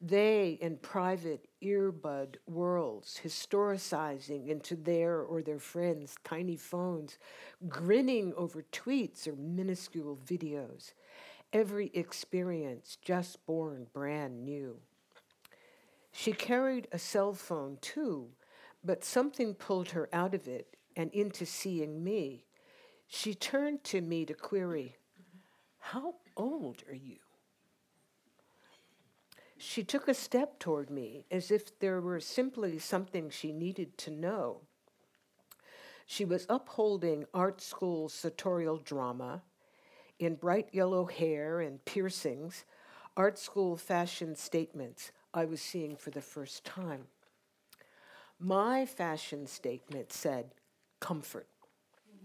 [0.00, 7.18] They, in private earbud worlds, historicizing into their or their friends' tiny phones,
[7.68, 10.94] grinning over tweets or minuscule videos.
[11.52, 14.78] Every experience just born brand new.
[16.12, 18.28] She carried a cell phone too,
[18.84, 22.44] but something pulled her out of it and into seeing me.
[23.08, 24.96] She turned to me to query,
[25.78, 27.18] How old are you?
[29.58, 34.10] She took a step toward me as if there were simply something she needed to
[34.10, 34.62] know.
[36.06, 39.42] She was upholding art school sartorial drama
[40.20, 42.64] in bright yellow hair and piercings,
[43.16, 47.06] art school fashion statements I was seeing for the first time.
[48.38, 50.50] My fashion statement said,
[51.00, 51.48] comfort.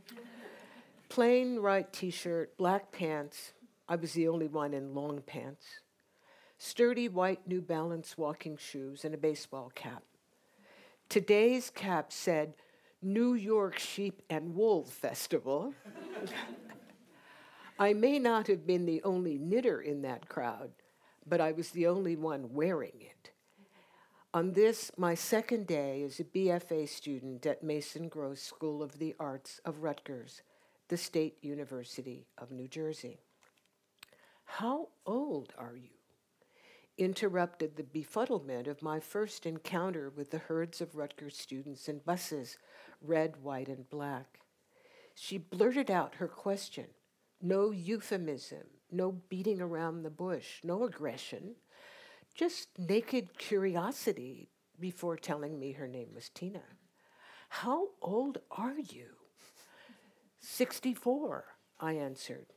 [1.09, 3.53] Plain white t shirt, black pants.
[3.87, 5.65] I was the only one in long pants.
[6.57, 10.03] Sturdy white New Balance walking shoes and a baseball cap.
[11.07, 12.55] Today's cap said
[13.01, 15.73] New York Sheep and Wool Festival.
[17.77, 20.71] I may not have been the only knitter in that crowd,
[21.25, 23.31] but I was the only one wearing it.
[24.33, 29.13] On this, my second day as a BFA student at Mason Gross School of the
[29.19, 30.41] Arts of Rutgers,
[30.87, 33.19] the State University of New Jersey.
[34.45, 35.89] How old are you?
[36.97, 42.57] Interrupted the befuddlement of my first encounter with the herds of Rutgers students in buses,
[43.01, 44.39] red, white, and black.
[45.13, 46.85] She blurted out her question.
[47.45, 51.53] No euphemism, no beating around the bush, no aggression,
[52.33, 56.63] just naked curiosity before telling me her name was Tina.
[57.49, 59.09] How old are you?
[60.39, 61.45] 64,
[61.79, 62.47] I answered.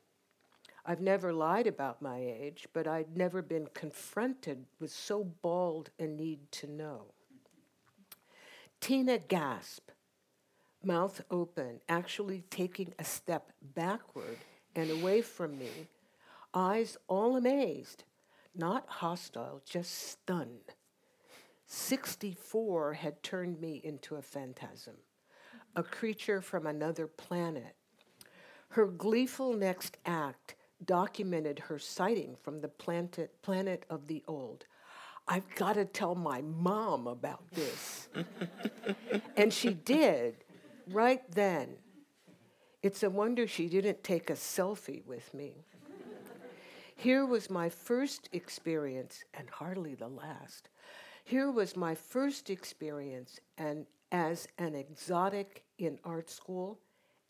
[0.86, 6.06] I've never lied about my age, but I'd never been confronted with so bald a
[6.06, 7.12] need to know.
[8.80, 9.92] Tina gasped,
[10.82, 14.38] mouth open, actually taking a step backward
[14.78, 15.88] and away from me,
[16.54, 18.04] eyes all amazed,
[18.54, 20.74] not hostile, just stunned.
[21.66, 24.94] 64 had turned me into a phantasm,
[25.76, 27.74] a creature from another planet.
[28.70, 34.64] Her gleeful next act documented her sighting from the planet, planet of the old.
[35.26, 38.08] I've got to tell my mom about this.
[39.36, 40.36] and she did,
[40.90, 41.76] right then.
[42.88, 45.66] It's a wonder she didn't take a selfie with me.
[46.96, 50.70] Here was my first experience, and hardly the last.
[51.22, 56.78] Here was my first experience and as an exotic in art school,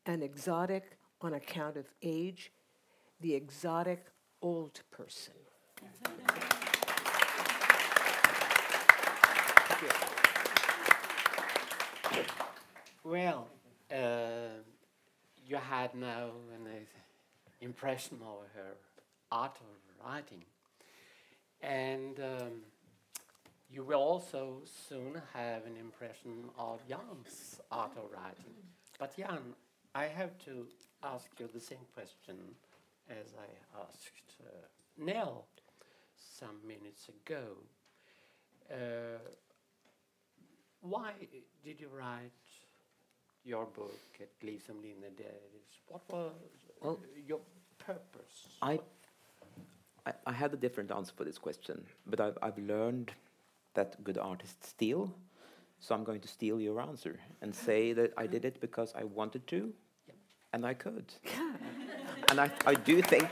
[0.06, 2.52] an exotic on account of age,
[3.20, 4.06] the exotic
[4.40, 5.34] old person.
[13.02, 13.48] Well,
[13.90, 14.62] uh,
[15.48, 16.68] you had now an
[17.62, 18.76] impression of her
[19.32, 20.44] art of writing.
[21.62, 22.52] And um,
[23.70, 28.54] you will also soon have an impression of Jan's art of writing.
[28.98, 29.54] But Jan,
[29.94, 30.66] I have to
[31.02, 32.36] ask you the same question
[33.08, 34.50] as I asked uh,
[34.98, 35.46] Nell
[36.14, 37.44] some minutes ago.
[38.70, 39.18] Uh,
[40.82, 41.12] why
[41.64, 42.32] did you write
[43.44, 45.82] your book et liv som ligner deres?
[45.88, 46.32] What was
[46.82, 47.40] Well- your
[47.78, 48.48] purpose?
[48.62, 48.80] I,
[50.06, 53.12] I, I had a different answer for this question, but I've, I've learned
[53.74, 55.12] that good artists steal.
[55.80, 59.04] So I'm going to steal your answer and say that I did it because I
[59.04, 59.72] wanted to,
[60.52, 61.14] and I could.
[62.30, 63.28] and I, I do think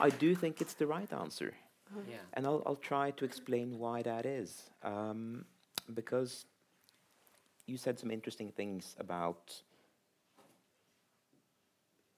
[0.00, 1.54] I do think it's the right answer.
[2.08, 2.16] Yeah.
[2.34, 4.70] And I'll, I'll try to explain why that is.
[4.82, 5.44] Um,
[5.94, 6.44] because
[7.68, 9.62] you said some interesting things about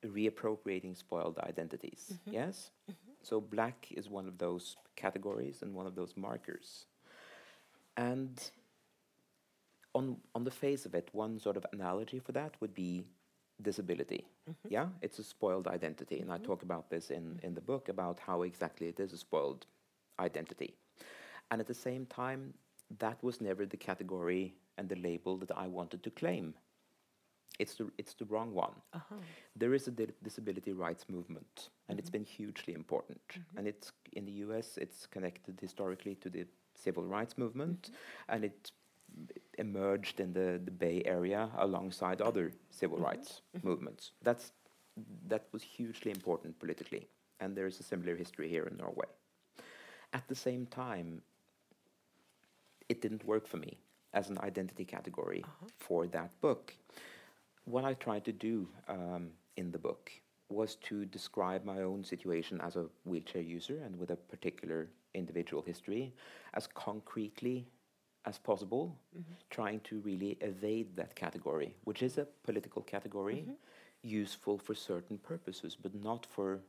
[0.04, 2.12] reappropriating spoiled identities.
[2.12, 2.32] Mm-hmm.
[2.32, 2.70] Yes?
[2.90, 3.10] Mm-hmm.
[3.22, 6.86] So, black is one of those categories and one of those markers.
[7.96, 8.40] And
[9.94, 13.04] on, on the face of it, one sort of analogy for that would be
[13.60, 14.26] disability.
[14.48, 14.68] Mm-hmm.
[14.72, 18.20] Yeah, it's a spoiled identity, and I talk about this in, in the book about
[18.20, 19.66] how exactly it is a spoiled
[20.18, 20.74] identity.
[21.50, 22.54] And at the same time,
[22.98, 26.54] that was never the category and the label that I wanted to claim.
[27.58, 28.76] It's the, it's the wrong one.
[28.94, 29.16] Uh-huh.
[29.54, 32.24] There is a di- disability rights movement, and it's mm-hmm.
[32.24, 33.20] been hugely important.
[33.28, 33.58] Mm-hmm.
[33.58, 34.78] And it's in the U.S.
[34.78, 38.34] It's connected historically to the civil rights movement, mm-hmm.
[38.34, 38.72] and it
[39.58, 44.12] emerged in the, the Bay Area alongside other civil rights movements.
[44.22, 44.52] That's
[45.28, 47.08] that was hugely important politically,
[47.40, 49.10] and there is a similar history here in Norway.
[50.12, 51.22] At the same time,
[52.88, 53.78] it didn't work for me
[54.12, 55.66] as an identity category uh-huh.
[55.78, 56.74] for that book.
[57.64, 60.10] What I tried to do um, in the book
[60.48, 65.62] was to describe my own situation as a wheelchair user and with a particular individual
[65.62, 66.12] history
[66.54, 67.66] as concretely
[68.26, 69.32] as possible, mm-hmm.
[69.48, 73.52] trying to really evade that category, which is a political category mm-hmm.
[74.02, 76.60] useful for certain purposes, but not for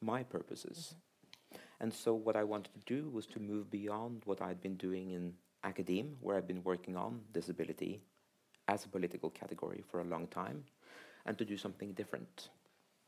[0.00, 0.94] my purposes.
[0.94, 1.58] Mm-hmm.
[1.80, 5.10] And so, what I wanted to do was to move beyond what I'd been doing
[5.10, 5.34] in
[5.64, 8.00] academia, where I've been working on disability
[8.68, 10.64] as a political category for a long time,
[11.26, 12.48] and to do something different.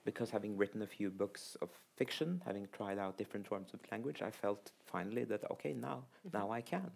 [0.04, 4.20] Because having written a few books of fiction, having tried out different forms of language,
[4.22, 6.36] I felt finally that okay, now mm-hmm.
[6.36, 6.90] now I can,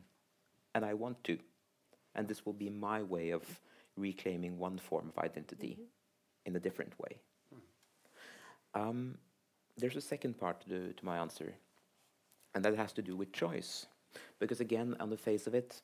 [0.74, 1.38] and I want to,
[2.14, 3.42] and this will be my way of
[3.96, 6.46] reclaiming one form of identity mm-hmm.
[6.46, 7.18] in a different way.
[7.52, 8.80] Hmm.
[8.80, 9.18] Um,
[9.78, 11.54] there's a second part to, the, to my answer,
[12.54, 13.86] and that has to do with choice.
[14.38, 15.82] Because again, on the face of it,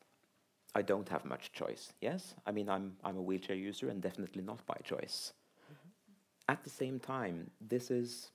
[0.74, 1.92] I don't have much choice.
[2.00, 5.32] Yes, I mean I'm I'm a wheelchair user and definitely not by choice.
[5.72, 6.52] Mm-hmm.
[6.52, 8.30] At the same time, this is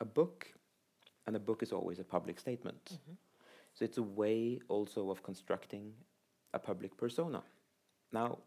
[0.00, 0.46] a book,
[1.26, 2.84] and a book is always a public statement.
[2.84, 3.12] Mm-hmm.
[3.74, 5.92] So it's a way also of constructing
[6.52, 7.42] a public persona.
[8.12, 8.38] Now,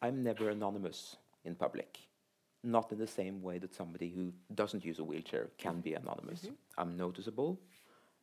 [0.00, 1.98] I'm never anonymous in public,
[2.62, 6.42] not in the same way that somebody who doesn't use a wheelchair can be anonymous.
[6.42, 6.54] Mm-hmm.
[6.78, 7.60] I'm noticeable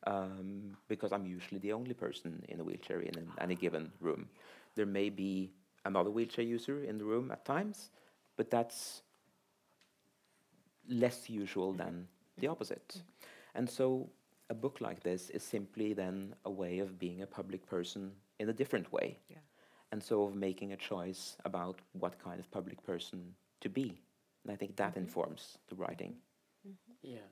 [0.06, 4.28] um, because I'm usually the only person in a wheelchair in an, any given room.
[4.74, 5.50] There may be
[5.84, 7.90] another wheelchair user in the room at times,
[8.36, 9.02] but that's
[10.88, 12.40] less usual than mm-hmm.
[12.40, 13.02] the opposite.
[13.54, 14.08] And so
[14.50, 18.48] a book like this is simply then a way of being a public person in
[18.48, 19.18] a different way.
[19.28, 19.38] Yeah.
[19.90, 24.00] And so of making a choice about what kind of public person to be.
[24.44, 25.00] And I think that mm-hmm.
[25.00, 26.14] informs the writing.
[26.66, 27.12] Mm-hmm.
[27.14, 27.28] Yeah.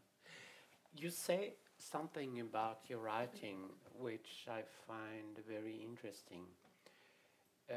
[0.96, 1.54] You say
[1.90, 3.58] something about your writing
[3.98, 6.42] which I find very interesting.
[7.70, 7.76] Uh,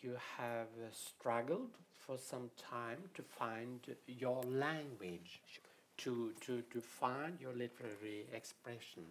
[0.00, 5.40] you have struggled for some time to find your language,
[5.98, 9.04] to, to, to find your literary expression.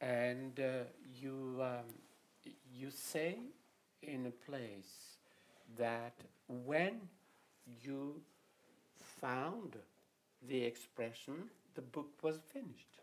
[0.00, 0.84] And uh,
[1.20, 3.38] you, um, you say
[4.02, 5.18] in a place
[5.78, 6.14] that
[6.48, 7.00] when
[7.82, 8.20] you
[9.20, 9.76] found
[10.48, 11.34] the expression,
[11.74, 12.99] the book was finished.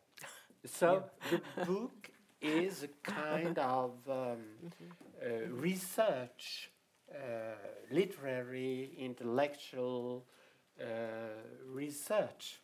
[0.67, 2.09] So the book
[2.41, 4.37] is a kind of um,
[5.21, 6.71] uh, research,
[7.11, 7.15] uh,
[7.91, 10.25] literary, intellectual
[10.79, 10.83] uh,
[11.73, 12.59] research.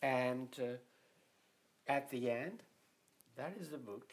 [0.00, 2.62] And uh, at the end,
[3.36, 4.12] that is the book.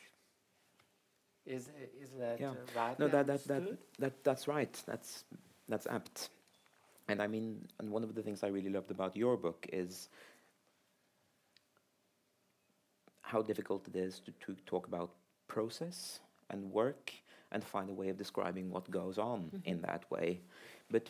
[1.46, 1.70] Is,
[2.02, 2.52] is that Yeah.
[2.52, 3.00] uh, right?
[3.00, 4.82] No, that, that, that, that, that's right.
[4.88, 5.24] That's,
[5.70, 6.30] that's apt.
[7.08, 10.10] And I mean, and one of the things I really loved about your book is
[13.26, 15.10] how difficult it is to, to talk about
[15.48, 16.20] process
[16.52, 17.12] and work
[17.52, 20.42] and find a way of describing what goes on in that way.
[20.92, 21.10] But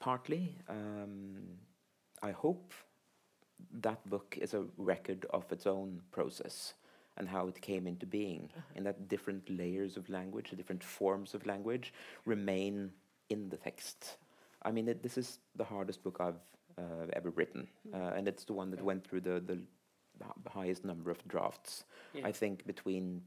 [0.00, 1.42] partly, um,
[2.22, 2.72] I hope
[3.80, 6.74] that book is a record of its own process
[7.18, 11.44] and how it came into being, and that different layers of language, different forms of
[11.44, 11.92] language,
[12.24, 12.90] remain
[13.28, 14.16] in the text.
[14.62, 16.40] I mean, it, this is the hardest book I've
[16.78, 19.58] uh, ever written, uh, and it's the one that went through the, the,
[20.18, 21.84] the highest number of drafts.
[22.14, 22.26] Yeah.
[22.26, 23.22] I think between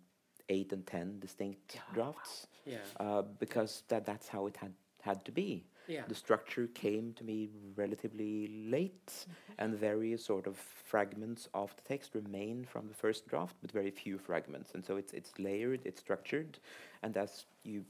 [0.50, 1.94] eight and ten distinct Yeah, wow.
[1.94, 2.78] drafts, Yeah.
[3.00, 5.66] uh, because that, that's how it had, had to be.
[5.88, 6.04] Yeah.
[6.08, 9.26] The structure came to me relatively late,
[9.60, 13.92] and various sort of fragments of the text remain from the first draft, but very
[13.92, 14.72] few fragments.
[14.74, 16.58] And so it's it's layered, it's structured,
[17.04, 17.86] and as you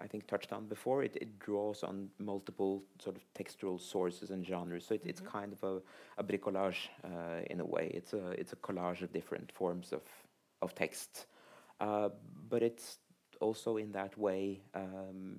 [0.00, 4.46] I think touched on before, it, it draws on multiple sort of textual sources and
[4.46, 4.86] genres.
[4.86, 5.80] So it, it's kind of a,
[6.18, 7.90] a bricolage uh, in a way.
[7.94, 10.02] It's a it's a collage of different forms of
[10.62, 11.26] of text,
[11.80, 12.10] uh,
[12.48, 12.98] but it's
[13.40, 14.60] also in that way.
[14.74, 15.36] Um,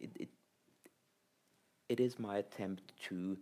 [0.00, 0.28] it, it
[1.88, 3.38] it is my attempt to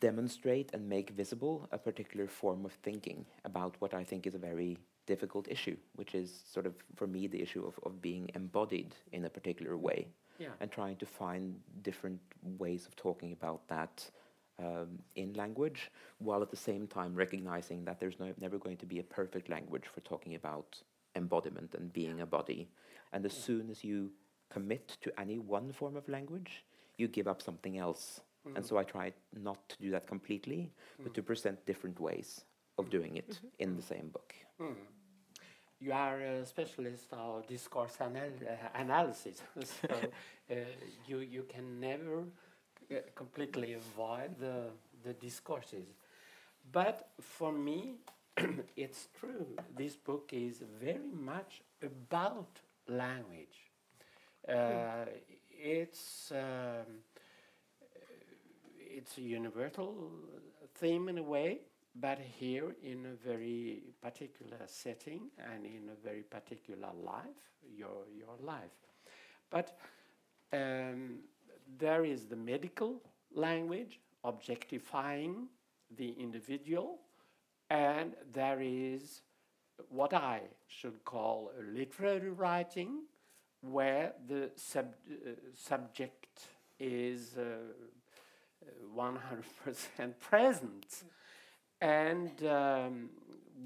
[0.00, 4.38] demonstrate and make visible a particular form of thinking about what I think is a
[4.38, 8.94] very difficult issue, which is sort of, for me, the issue of, of being embodied
[9.12, 10.48] in a particular way Yeah.
[10.60, 12.20] and trying to find different
[12.58, 14.10] ways of talking about that
[14.58, 18.86] um, in language, while at the same time recognizing that there's no, never going to
[18.86, 20.82] be a perfect language for talking about
[21.16, 22.68] embodiment and being a body.
[23.12, 24.12] And as soon as you
[24.50, 26.64] commit to any one form of language,
[26.96, 28.20] you give up something else.
[28.44, 28.68] And mm.
[28.68, 31.26] so I try not to do that completely, but to mm.
[31.26, 32.44] present different ways
[32.78, 33.46] of doing it mm-hmm.
[33.58, 33.88] in the mm.
[33.88, 34.34] same book.
[35.84, 40.12] You are a specialist of discourse anal- uh, analysis, so
[40.50, 40.54] uh,
[41.08, 42.18] you you can never
[42.90, 44.56] uh, completely avoid the
[45.04, 45.88] the discourses.
[46.72, 47.96] But for me,
[48.76, 49.46] it's true.
[49.76, 53.58] This book is very much about language.
[54.48, 55.06] Uh,
[55.76, 57.02] It's um,
[58.78, 60.10] it's a universal
[60.74, 61.60] theme in a way,
[61.94, 68.36] but here in a very particular setting and in a very particular life, your your
[68.40, 68.76] life.
[69.50, 69.78] But
[70.52, 71.20] um,
[71.78, 73.00] there is the medical
[73.34, 75.48] language objectifying
[75.96, 76.98] the individual,
[77.70, 79.22] and there is
[79.88, 83.04] what I should call a literary writing,
[83.60, 87.42] where the sub, uh, subject is uh,
[88.94, 91.04] one hundred percent present,
[91.84, 93.10] and um,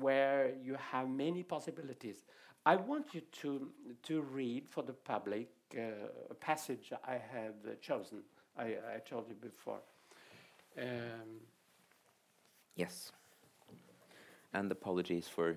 [0.01, 2.25] where you have many possibilities.
[2.67, 3.69] I want you to
[4.03, 8.19] to read for the public uh, a passage I have uh, chosen.
[8.59, 8.67] I,
[8.97, 9.81] I told you before.
[10.77, 11.41] Um,
[12.79, 13.13] Yes.
[14.55, 15.57] And apologies for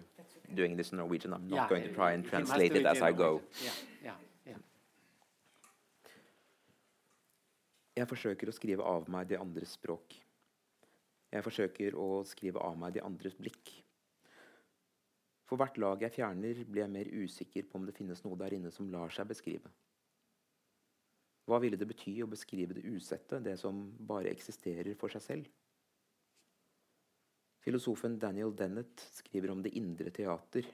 [0.56, 1.34] doing this in Norwegian.
[1.34, 3.42] I'm not yeah, going to try and translate it, it as I go.
[3.64, 3.72] Yeah,
[4.04, 4.58] yeah, yeah.
[7.96, 10.18] Jeg forsøker å skrive av meg de andres språk.
[11.32, 13.72] Jeg forsøker å skrive av meg de andres blikk.
[15.48, 18.56] For hvert lag jeg fjerner, blir jeg mer usikker på om det finnes noe der
[18.56, 19.72] inne som lar seg beskrive.
[21.48, 25.50] Hva ville det bety å beskrive det usette, det som bare eksisterer for seg selv?
[27.62, 30.68] Filosofen Daniel Dennett skriver om det indre teater,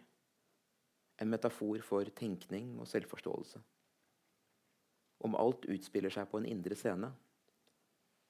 [1.18, 3.62] en metafor for tenkning og selvforståelse.
[5.26, 7.10] Om alt utspiller seg på en indre scene,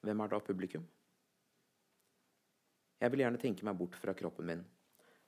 [0.00, 0.86] hvem er da publikum?
[2.98, 4.64] Jeg vil gjerne tenke meg bort fra kroppen min,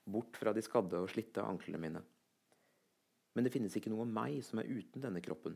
[0.03, 2.01] bort fra de skadde og slitte anklene mine.
[3.31, 5.55] Men det finnes ikke noe meg som er uten denne kroppen,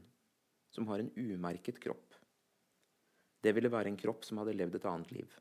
[0.72, 2.16] som har en umerket kropp.
[3.43, 5.36] Det ville være en kropp som hadde levd et annet liv.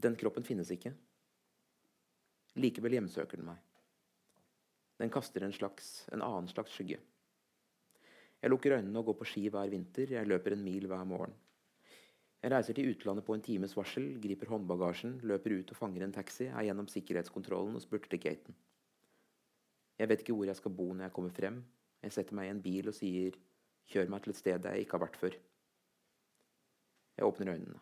[0.00, 0.94] Den kroppen finnes ikke.
[2.58, 3.60] Likevel hjemsøker den meg.
[4.98, 6.98] Den kaster en slags, en annen slags skygge.
[8.38, 11.34] Jeg lukker øynene og går på ski hver vinter, jeg løper en mil hver morgen.
[12.42, 16.14] Jeg reiser til utlandet på en times varsel, griper håndbagasjen, løper ut og fanger en
[16.14, 18.54] taxi, er gjennom sikkerhetskontrollen og spurter til gaten.
[19.98, 21.58] Jeg vet ikke hvor jeg skal bo når jeg kommer frem.
[22.04, 23.34] Jeg setter meg i en bil og sier
[23.90, 25.38] 'kjør meg til et sted jeg ikke har vært før'.
[27.18, 27.80] Jeg åpner øynene.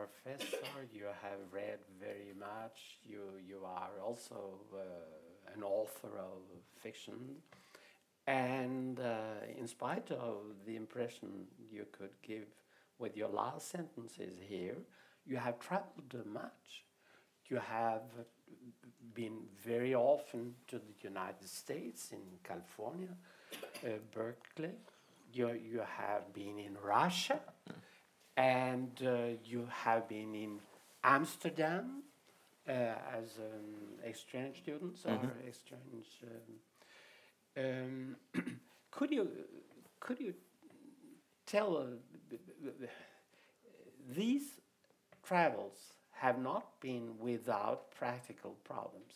[0.00, 0.80] Professor.
[0.92, 2.78] You have read very much.
[3.10, 4.40] You you are also
[4.72, 6.40] uh, an author of
[6.82, 7.18] fiction,
[8.26, 11.28] and uh, in spite of the impression
[11.70, 12.48] you could give
[12.98, 14.76] with your last sentences here,
[15.26, 16.84] you have traveled much.
[17.48, 18.02] You have
[19.14, 23.14] been very often to the United States, in California,
[23.84, 24.74] uh, Berkeley.
[25.32, 27.40] You, you have been in Russia,
[28.40, 30.60] and uh, you have been in
[31.04, 32.02] Amsterdam
[32.68, 32.72] uh,
[33.18, 35.48] as an exchange student or Mhm.
[35.48, 36.08] exchange.
[36.32, 38.16] Um, um,
[38.90, 39.24] could you
[40.00, 40.34] could you
[41.46, 41.86] tell uh,
[44.08, 44.60] these
[45.22, 45.78] travels
[46.12, 49.14] have not been without practical problems.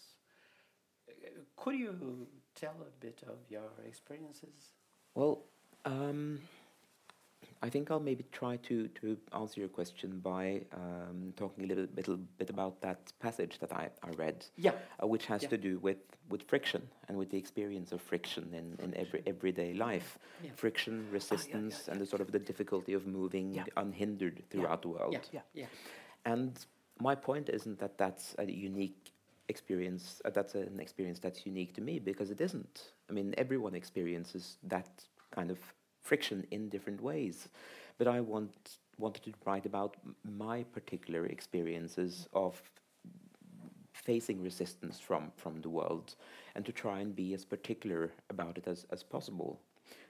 [1.56, 4.72] Could you tell a bit of your experiences?
[5.14, 5.42] Well,
[5.84, 6.40] um,
[7.64, 11.86] I think I'll maybe try to, to answer your question by um, talking a little,
[11.96, 14.72] little bit about that passage that I, I read, Yeah.
[15.02, 15.48] uh, which has Yeah.
[15.48, 15.96] to do with,
[16.28, 20.18] with friction and with the experience of friction in, in every everyday life.
[20.42, 20.50] Yeah.
[20.56, 25.14] Friction, resistance, and the sort of the difficulty of moving unhindered throughout the world.
[25.14, 25.20] Yeah.
[25.32, 25.62] Yeah.
[25.62, 25.66] Yeah.
[26.26, 26.52] And
[27.00, 29.10] my point isn't that that's a unique
[29.48, 30.20] experience.
[30.26, 32.92] Uh, that's an experience that's unique to me because it isn't.
[33.08, 34.90] I mean, everyone experiences that
[35.30, 35.58] kind of
[36.04, 37.48] friction in different ways.
[37.98, 42.62] But I want wanted to write about my particular experiences of
[43.92, 46.14] facing resistance from from the world,
[46.54, 49.60] and to try and be as particular about it as as possible.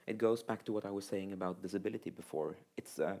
[0.07, 2.57] It goes back to what I was saying about disability before.
[2.77, 3.15] It's uh,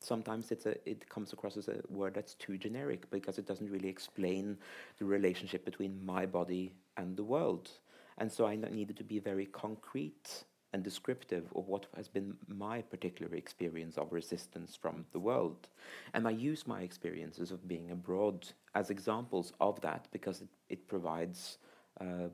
[0.00, 3.70] sometimes it's a it comes across as a word that's too generic because it doesn't
[3.70, 4.58] really explain
[4.98, 7.70] the relationship between my body and the world.
[8.18, 10.44] And so I needed to be very concrete
[10.76, 15.68] and descriptive of what has been my particular experience of resistance from the world.
[16.12, 20.86] And I use my experiences of being abroad as examples of that because it, it
[20.86, 21.56] provides,
[21.98, 22.30] um,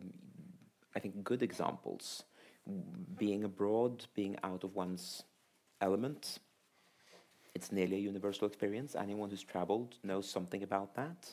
[0.97, 2.25] I think, good examples.
[3.17, 5.23] Being abroad, being out of one's
[5.81, 6.41] element,
[7.55, 8.97] it's nearly a universal experience.
[8.97, 11.33] Anyone who's traveled knows something about that.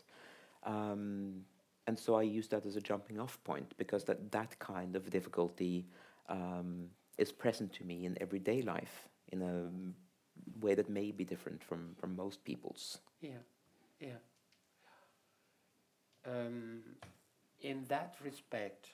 [0.64, 1.46] Um,
[1.88, 5.10] and so I use that as a jumping off point because that, that kind of
[5.10, 5.88] difficulty
[6.30, 6.90] um,
[7.20, 9.70] is present to me in everyday life in a
[10.66, 13.00] way that may be different from, from most people's.
[13.22, 13.44] Yeah,
[14.00, 14.20] yeah.
[16.26, 16.82] Um,
[17.62, 18.88] in that respect,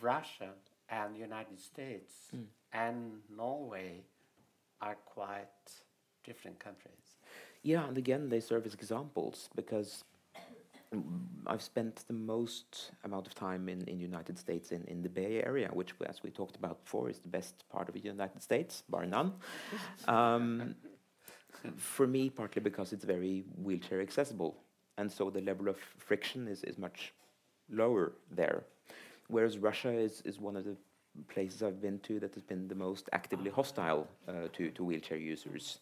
[0.00, 0.50] Russia
[0.88, 2.46] and United States Mm.
[2.72, 4.04] and Norway
[4.80, 5.82] are quite
[6.24, 7.18] different countries.
[7.62, 10.04] Yeah, and again, they serve as examples because
[11.46, 15.42] I've spent the most amount of time in in United States in, in the Bay
[15.42, 18.82] Area, which, as we talked about before, is the best part of the United States,
[18.88, 19.32] bar none.
[20.06, 20.74] Um,
[21.76, 24.56] for me, partly because it's very wheelchair accessible,
[24.98, 27.12] and so the level of friction is, is much
[27.70, 28.64] lower there.
[29.28, 30.76] Whereas Russia is, is one of the
[31.28, 35.18] places I've been to that has been the most actively hostile uh, to, to wheelchair
[35.18, 35.78] users.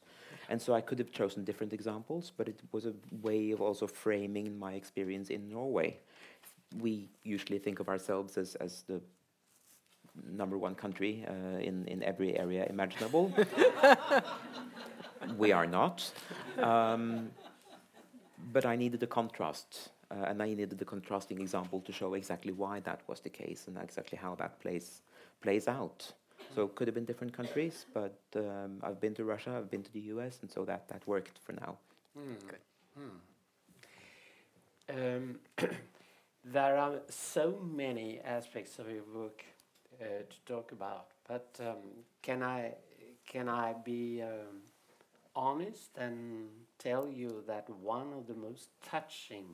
[0.51, 2.93] And so I could have chosen different examples, but it was a
[3.23, 5.99] way of also framing my experience in Norway.
[6.81, 9.01] We usually think of ourselves as, as the
[10.29, 13.33] number one country uh, in, in every area imaginable.
[15.39, 16.13] we are not.
[16.59, 17.31] Um,
[18.53, 22.53] but I needed a contrast, uh, and I needed the contrasting example to show exactly
[22.53, 25.03] why that was the case and exactly how that plays
[25.43, 26.13] plays out.
[26.55, 29.83] So it could have been different countries, but um, I've been to Russia, I've been
[29.83, 31.79] to the US, and so that that worked for now.
[34.89, 35.39] Um,
[36.45, 39.45] there are so many aspects of your book
[40.01, 41.77] uh, to talk about, but um,
[42.23, 42.75] can I
[43.27, 44.63] can I be um,
[45.37, 46.49] honest and
[46.79, 49.47] tell you that one of the most touching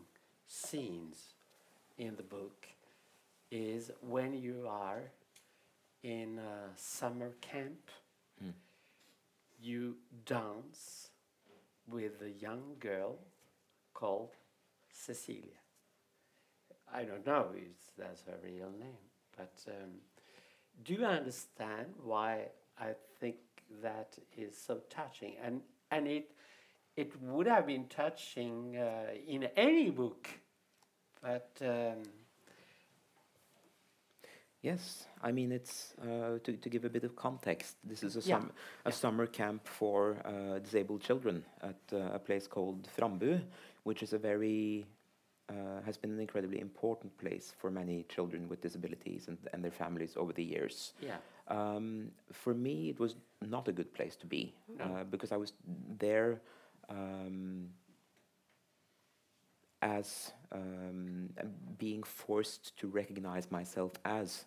[0.49, 1.35] scenes
[1.99, 2.67] in the book
[3.51, 5.03] is when you are
[6.03, 7.91] in a summer camp.
[8.43, 8.53] Mm.
[9.61, 11.09] You dance
[11.89, 13.17] with a young girl
[13.95, 14.31] called
[14.93, 15.61] Cecilia.
[16.93, 19.05] I don't know if that's her real name,
[19.37, 19.91] but um,
[20.85, 23.37] do you understand why I think
[23.83, 25.35] that is so touching?
[25.43, 26.31] And and it
[26.97, 30.29] it would have been touching uh, in any book,
[31.23, 32.03] but um,
[34.67, 37.77] Yes, I mean it's uh, to to give a bit of context.
[37.91, 38.51] This is a Yeah, sum,
[38.85, 43.41] a summer camp for uh, disabled children at uh, a place called Frambu,
[43.85, 44.87] which is a very
[45.49, 49.71] uh, has been an incredibly important place for many children with disabilities and, and their
[49.83, 50.95] families over the years.
[51.01, 54.85] yeah, Um, for me, it was not a good place to be No.
[54.85, 55.53] uh, because I was
[55.99, 56.41] there
[56.89, 57.71] um,
[59.83, 61.31] as um,
[61.79, 64.47] being forced to recognize myself as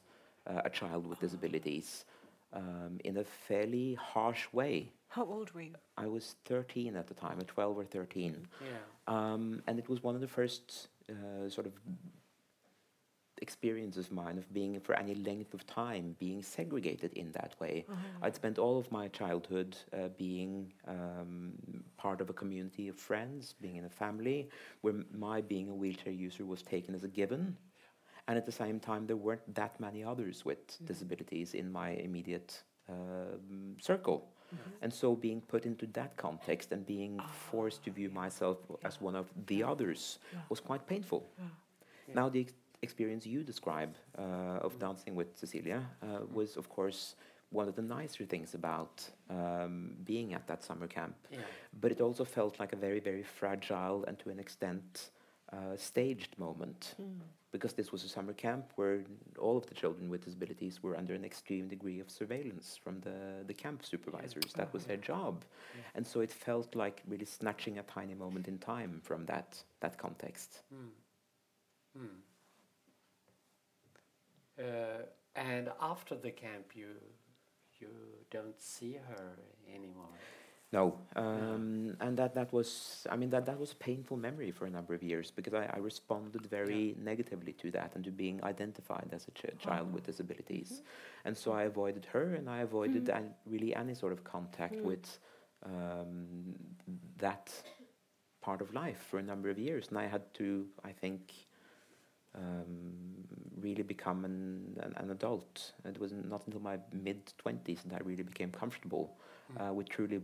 [0.50, 2.06] uh, a child with disabilities
[2.54, 4.91] um, in a fairly harsh way.
[5.08, 5.74] How old were you?
[5.97, 8.47] I was 13 at the time, or 12 or 13.
[8.62, 8.68] yeah,
[9.08, 11.74] Um, and it was one of the first uh, sort of
[13.41, 17.86] experiences of mine of being for any length of time being segregated in that way.
[18.22, 21.54] I'd spent all of my childhood uh, being um,
[21.97, 24.50] part of a community of friends, being in a family,
[24.82, 27.56] where my being a wheelchair user was taken as a given.
[28.30, 32.61] And at the same time, there weren't that many others with disabilities in my immediate
[32.88, 34.19] um, circle.
[34.84, 37.19] And so being put into that context and being
[37.51, 40.19] forced to view myself as one of the others
[40.49, 41.21] was quite painful.
[42.13, 47.15] Now, the ex- experience you describe uh, of dancing with Cecilia uh, was, of course,
[47.51, 51.15] one of the nicer things about um, being at that summer camp.
[51.32, 51.39] Yeah.
[51.82, 55.09] But it also felt like a very, very fragile and to an extent
[55.51, 56.95] uh, staged moment
[57.52, 59.02] because this was a summer camp where
[59.39, 63.43] all of the children with disabilities were under an extreme degree of surveillance from the,
[63.47, 64.54] the camp supervisors.
[64.56, 65.43] That was their job.
[65.76, 65.82] Yeah.
[65.95, 69.97] And so it felt like really snatching a tiny moment in time from that, that
[69.97, 70.62] context.
[70.74, 72.04] Mm.
[72.04, 72.20] Mm.
[74.60, 75.04] Uh,
[75.36, 76.88] and after the camp, you
[77.80, 77.88] you
[78.30, 79.32] don't see her
[79.74, 80.10] anymore.
[80.72, 84.67] No, um, and that that was I mean that that was a painful memory for
[84.67, 88.43] a number of years because I, I responded very negatively to that and to being
[88.43, 90.84] identified as a ch- child with disabilities,
[91.26, 95.17] and so I avoided her and I avoided an, really any sort of contact with
[95.65, 96.53] um,
[97.17, 97.51] that
[98.39, 101.34] part of life for a number of years, and I had to I think
[102.36, 102.93] um,
[103.59, 105.74] really become an, an, an adult.
[105.84, 109.17] It was not until my mid twenties that I really became comfortable
[109.58, 110.22] uh, with truly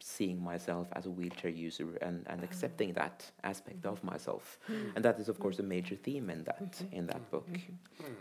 [0.00, 4.58] seeing myself as a wheelchair user and, and accepting that aspect of myself.
[4.94, 7.48] And that is, of course, a major theme in that in that book.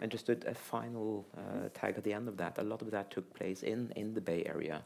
[0.01, 2.89] And just a, a final uh, tag at the end of that, a lot of
[2.91, 4.81] that took place in, in the Bay Area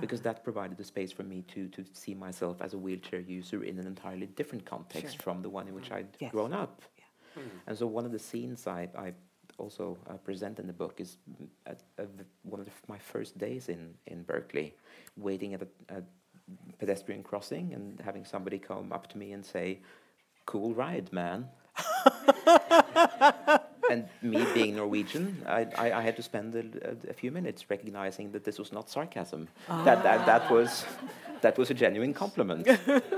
[0.00, 3.64] because that provided a space for me to, to see myself as a wheelchair user
[3.64, 5.22] in an entirely different context Sure.
[5.22, 6.30] from the one in which I'd Yes.
[6.32, 6.82] grown up.
[7.36, 7.42] Mm.
[7.66, 9.12] And so one of the scenes I, I
[9.58, 12.08] also uh, present in the book is mm, at, at
[12.42, 14.74] one of the, f- my first days in, in Berkeley,
[15.16, 16.02] waiting at a, a
[16.78, 19.80] pedestrian crossing and having somebody come up to me and say,
[20.44, 21.48] "Cool ride, man."
[23.90, 27.68] and me being Norwegian, I, I, I had to spend a, a, a few minutes
[27.70, 29.48] recognizing that this was not sarcasm.
[29.68, 30.84] That, that, that, was,
[31.42, 32.66] that was a genuine compliment.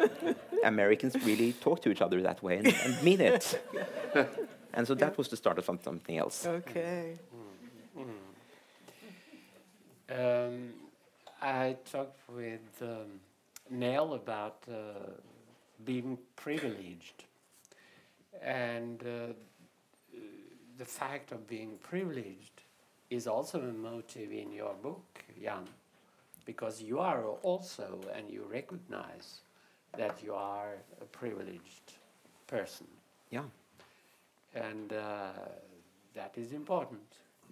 [0.64, 3.62] Americans really talk to each other that way and, and mean it.
[4.78, 6.46] And so that was the start of something else.
[6.46, 7.18] Okay.
[10.08, 10.72] Um,
[11.42, 13.18] I talked with um,
[13.70, 15.10] Nell about uh,
[15.84, 17.24] being privileged,
[18.40, 19.32] and uh,
[20.78, 22.62] the fact of being privileged
[23.10, 25.64] is also a motive in your book, Jan,
[26.44, 29.40] because you are also, and you recognize
[29.96, 31.94] that you are a privileged
[32.46, 32.86] person,
[33.30, 33.42] Yeah,
[34.54, 35.32] and uh,
[36.14, 37.00] that is important.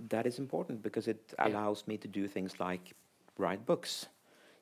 [0.09, 2.95] that is important because it allows me to do things like
[3.39, 4.09] write books.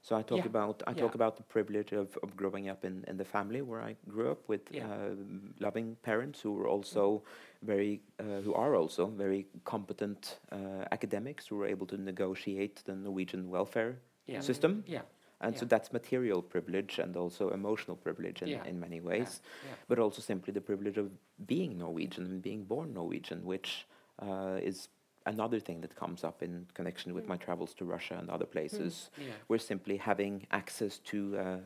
[0.02, 3.04] So I talk Yeah, about I talk about the privilege of, of growing up in,
[3.08, 4.84] in the family where I grew up with Yeah.
[4.86, 5.14] uh,
[5.60, 7.22] loving parents who were also
[7.62, 12.94] very uh, who are also very competent uh, academics who were able to negotiate the
[12.94, 14.42] Norwegian welfare Yeah.
[14.42, 14.84] system.
[14.86, 15.02] Yeah.
[15.44, 18.64] And so that's material privilege and also emotional privilege in, Yeah.
[18.70, 19.74] in many ways, yeah.
[19.88, 21.08] but also simply the privilege of
[21.46, 23.86] being Norwegian and being born Norwegian, which
[24.22, 24.88] uh, is
[25.26, 29.10] another thing that comes up in connection with my travels to Russia and other places,
[29.18, 29.32] Yeah.
[29.48, 31.58] where simply having access to uh,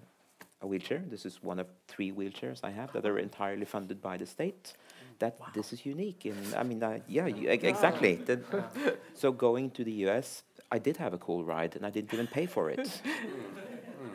[0.61, 4.17] a wheelchair, this is one of three wheelchairs I have that are entirely funded by
[4.17, 4.75] the state.
[5.21, 8.21] That this is unique, and I mean, uh, yeah, you, ex- exactly.
[9.15, 12.29] So going to the U.S., I did have a cool ride, and I didn't even
[12.29, 12.89] pay for it.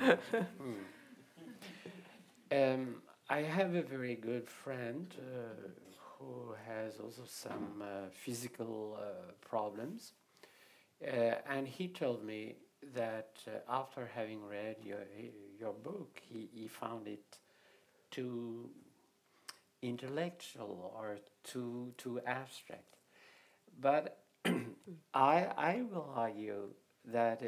[2.51, 5.69] Um, I have a very good friend uh,
[6.19, 10.13] who has also some uh, physical uh, problems,
[11.05, 12.55] uh, and he told me
[12.95, 15.03] that uh, after having read your
[15.59, 17.37] your book, he, he found it
[18.11, 18.69] too
[19.81, 22.95] intellectual or too too abstract.
[23.79, 24.19] But
[25.13, 26.69] I I will argue
[27.05, 27.41] that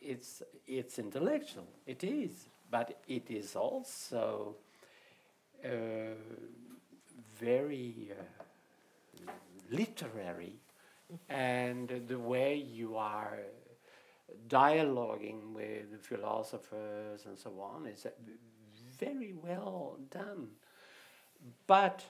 [0.00, 1.66] it's it's intellectual.
[1.86, 4.56] It is, but it is also
[5.64, 5.68] uh,
[7.38, 9.32] very uh,
[9.70, 10.54] literary,
[11.28, 13.38] and the way you are
[14.48, 18.10] dialoguing with philosophers and so on is uh,
[18.98, 20.48] very well done.
[21.66, 22.04] But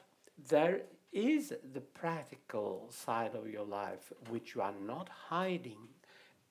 [0.49, 0.83] there
[1.13, 5.89] is the practical side of your life which you are not hiding.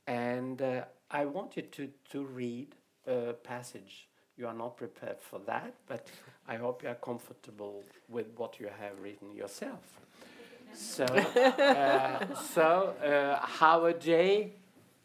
[0.07, 2.75] And uh, I wanted to, to read
[3.07, 4.07] a passage.
[4.37, 6.07] You are not prepared for that, but
[6.47, 9.99] I hope you are comfortable with what you have written yourself.
[10.73, 14.51] So, uh, so uh, how a day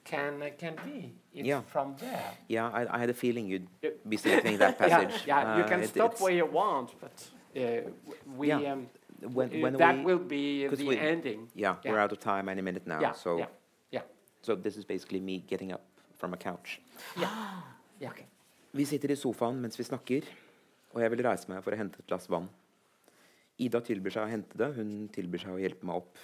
[0.05, 1.12] can can be.
[1.32, 1.61] It's Yeah.
[1.62, 2.30] from there.
[2.48, 3.68] Yeah, I, I had a feeling you'd
[4.09, 5.22] be selecting that passage.
[5.26, 7.88] yeah, you Uh, can it- stop where you want, but uh,
[8.36, 8.72] we Yeah.
[8.72, 8.88] um,
[9.32, 11.48] when, uh, when that we, will be the we- ending.
[11.55, 11.92] yeah, yeah.
[11.92, 13.01] we're out of time any minute now.
[13.01, 13.46] Yeah, so yeah,
[13.92, 14.03] yeah.
[14.42, 15.82] so this is basically me getting up
[16.21, 16.81] from a couch.
[18.01, 18.14] Yeah.
[18.73, 20.25] Vi sitter i sofaen mens vi snakker,
[20.95, 22.47] og jeg vil reise meg for å hente et glass vann.
[23.61, 26.23] Ida tilbyr seg å hente det, hun tilbyr seg å hjelpe meg opp.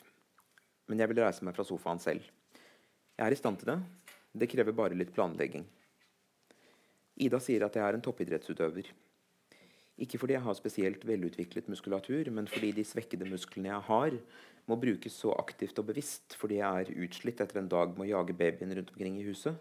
[0.88, 2.24] Men jeg vil reise meg fra sofaen selv.
[3.18, 3.76] Jeg er i stand til det.
[4.40, 5.66] Det krever bare litt planlegging.
[7.26, 8.88] Ida sier at jeg er en toppidrettsutøver.
[10.00, 14.16] Ikke fordi jeg har spesielt velutviklet muskulatur, men fordi de svekkede musklene jeg har,
[14.66, 18.10] må brukes så aktivt og bevisst fordi jeg er utslitt etter en dag med å
[18.16, 19.56] jage babyen rundt omkring i huset.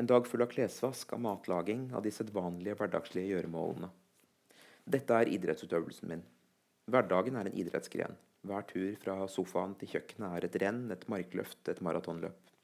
[0.00, 3.90] En dag full av klesvask, av matlaging, av de sedvanlige hverdagslige gjøremålene.
[4.88, 6.22] Dette er idrettsutøvelsen min.
[6.88, 8.16] Hverdagen er en idrettsgren.
[8.48, 12.54] Hver tur fra sofaen til kjøkkenet er et renn, et markløft, et maratonløp.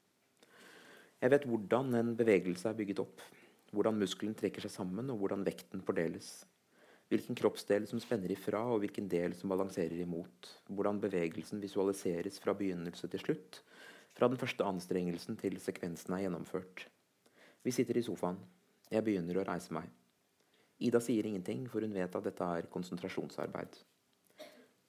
[1.21, 3.21] Jeg vet hvordan en bevegelse er bygget opp,
[3.69, 6.33] hvordan muskelen trekker seg sammen, og hvordan vekten fordeles.
[7.13, 10.55] Hvilken kroppsdel som spenner ifra, og hvilken del som balanserer imot.
[10.73, 13.61] Hvordan bevegelsen visualiseres fra begynnelse til slutt.
[14.17, 16.87] Fra den første anstrengelsen til sekvensen er gjennomført.
[17.67, 18.37] Vi sitter i sofaen.
[18.87, 19.89] Jeg begynner å reise meg.
[20.87, 23.73] Ida sier ingenting, for hun vet at dette er konsentrasjonsarbeid.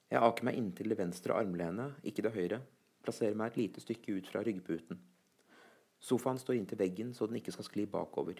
[0.07, 2.61] Jeg aker meg inntil det venstre armlenet, ikke det høyre.
[3.03, 5.01] Plasserer meg et lite stykke ut fra ryggputen.
[5.99, 8.39] Sofaen står inntil veggen, så den ikke skal skli bakover.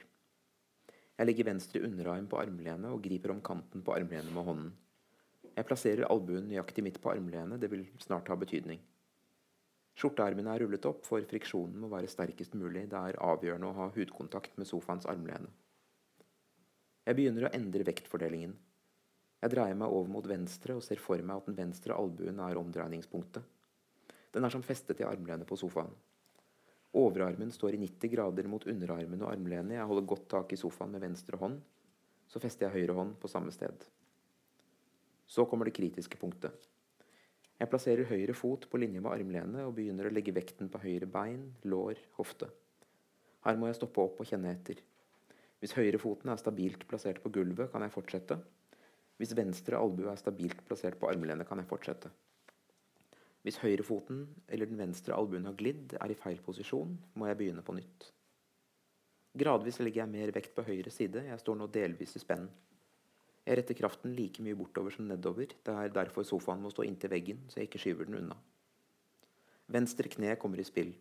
[0.88, 4.72] Jeg legger venstre underarm på armlenet og griper om kanten på armlenet med hånden.
[5.52, 8.80] Jeg plasserer albuen nøyaktig midt på armlenet, det vil snart ha betydning.
[10.00, 12.86] Skjortearmene er rullet opp, for friksjonen må være sterkest mulig.
[12.88, 15.52] Det er avgjørende å ha hudkontakt med sofaens armlene.
[17.04, 18.54] Jeg begynner å endre vektfordelingen.
[19.44, 22.60] Jeg dreier meg over mot venstre og ser for meg at den venstre albuen er
[22.62, 23.44] omdreiningspunktet.
[24.32, 25.92] Den er som festet i armlenet på sofaen.
[26.96, 29.76] Overarmen står i 90 grader mot underarmen og armlenet.
[29.82, 31.60] Jeg holder godt tak i sofaen med venstre hånd.
[32.30, 33.84] Så fester jeg høyre hånd på samme sted.
[35.28, 36.70] Så kommer det kritiske punktet.
[37.60, 41.10] Jeg plasserer høyre fot på linje med armlenet og begynner å legge vekten på høyre
[41.12, 42.48] bein, lår, hofte.
[43.44, 44.80] Her må jeg stoppe opp og kjenne etter.
[45.60, 48.40] Hvis høyrefoten er stabilt plassert på gulvet, kan jeg fortsette.
[49.20, 52.12] Hvis venstre albue er stabilt plassert på armlenet, kan jeg fortsette.
[53.44, 57.64] Hvis høyrefoten eller den venstre albuen har glidd, er i feil posisjon, må jeg begynne
[57.66, 58.08] på nytt.
[59.40, 62.48] Gradvis legger jeg mer vekt på høyre side, jeg står nå delvis i spenn.
[63.50, 67.10] Jeg retter kraften like mye bortover som nedover, det er derfor sofaen må stå inntil
[67.10, 68.38] veggen, så jeg ikke skyver den unna.
[69.74, 70.92] Venstre kne kommer i spill.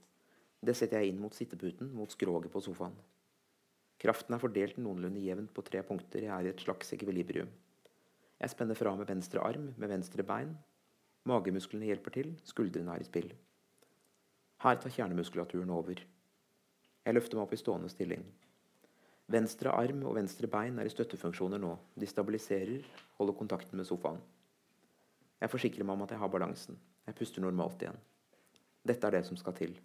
[0.65, 2.97] Det setter jeg inn mot sitteputen, mot skroget på sofaen.
[4.01, 7.53] Kraften er fordelt noenlunde jevnt på tre punkter, jeg er i et slags ekvilibrium.
[8.41, 10.57] Jeg spenner fra med venstre arm, med venstre bein,
[11.29, 13.33] Magemusklene hjelper til, skuldrene er i spill.
[14.65, 16.01] Her tar kjernemuskulaturen over.
[17.05, 18.23] Jeg løfter meg opp i stående stilling.
[19.29, 21.75] Venstre arm og venstre bein er i støttefunksjoner nå.
[22.01, 22.87] De stabiliserer,
[23.19, 24.23] holder kontakten med sofaen.
[25.39, 26.79] Jeg forsikrer meg om at jeg har balansen.
[27.05, 27.99] Jeg puster normalt igjen.
[28.89, 29.77] Dette er det som skal til.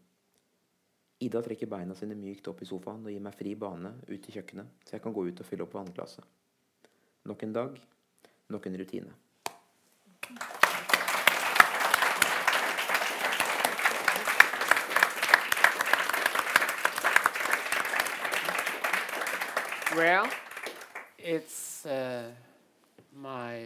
[1.23, 4.37] Ida trekker beina sine mykt opp i sofaen og gir meg fri bane ut til
[4.37, 6.25] kjøkkenet, så jeg kan gå ut og fylle opp vannglasset.
[7.27, 7.77] Nok en dag,
[8.51, 9.13] nok en rutine.
[19.95, 20.27] Well,
[21.19, 22.31] it's uh,
[23.15, 23.61] my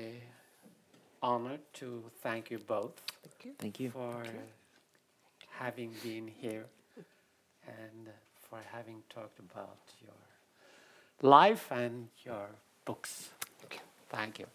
[1.21, 3.53] honor to thank you both Thank you.
[3.57, 3.89] Thank you.
[3.91, 4.23] for
[5.57, 6.65] having been here
[7.65, 8.09] and
[8.49, 12.47] for having talked about your life and your
[12.86, 13.30] books.
[14.09, 14.47] Thank you.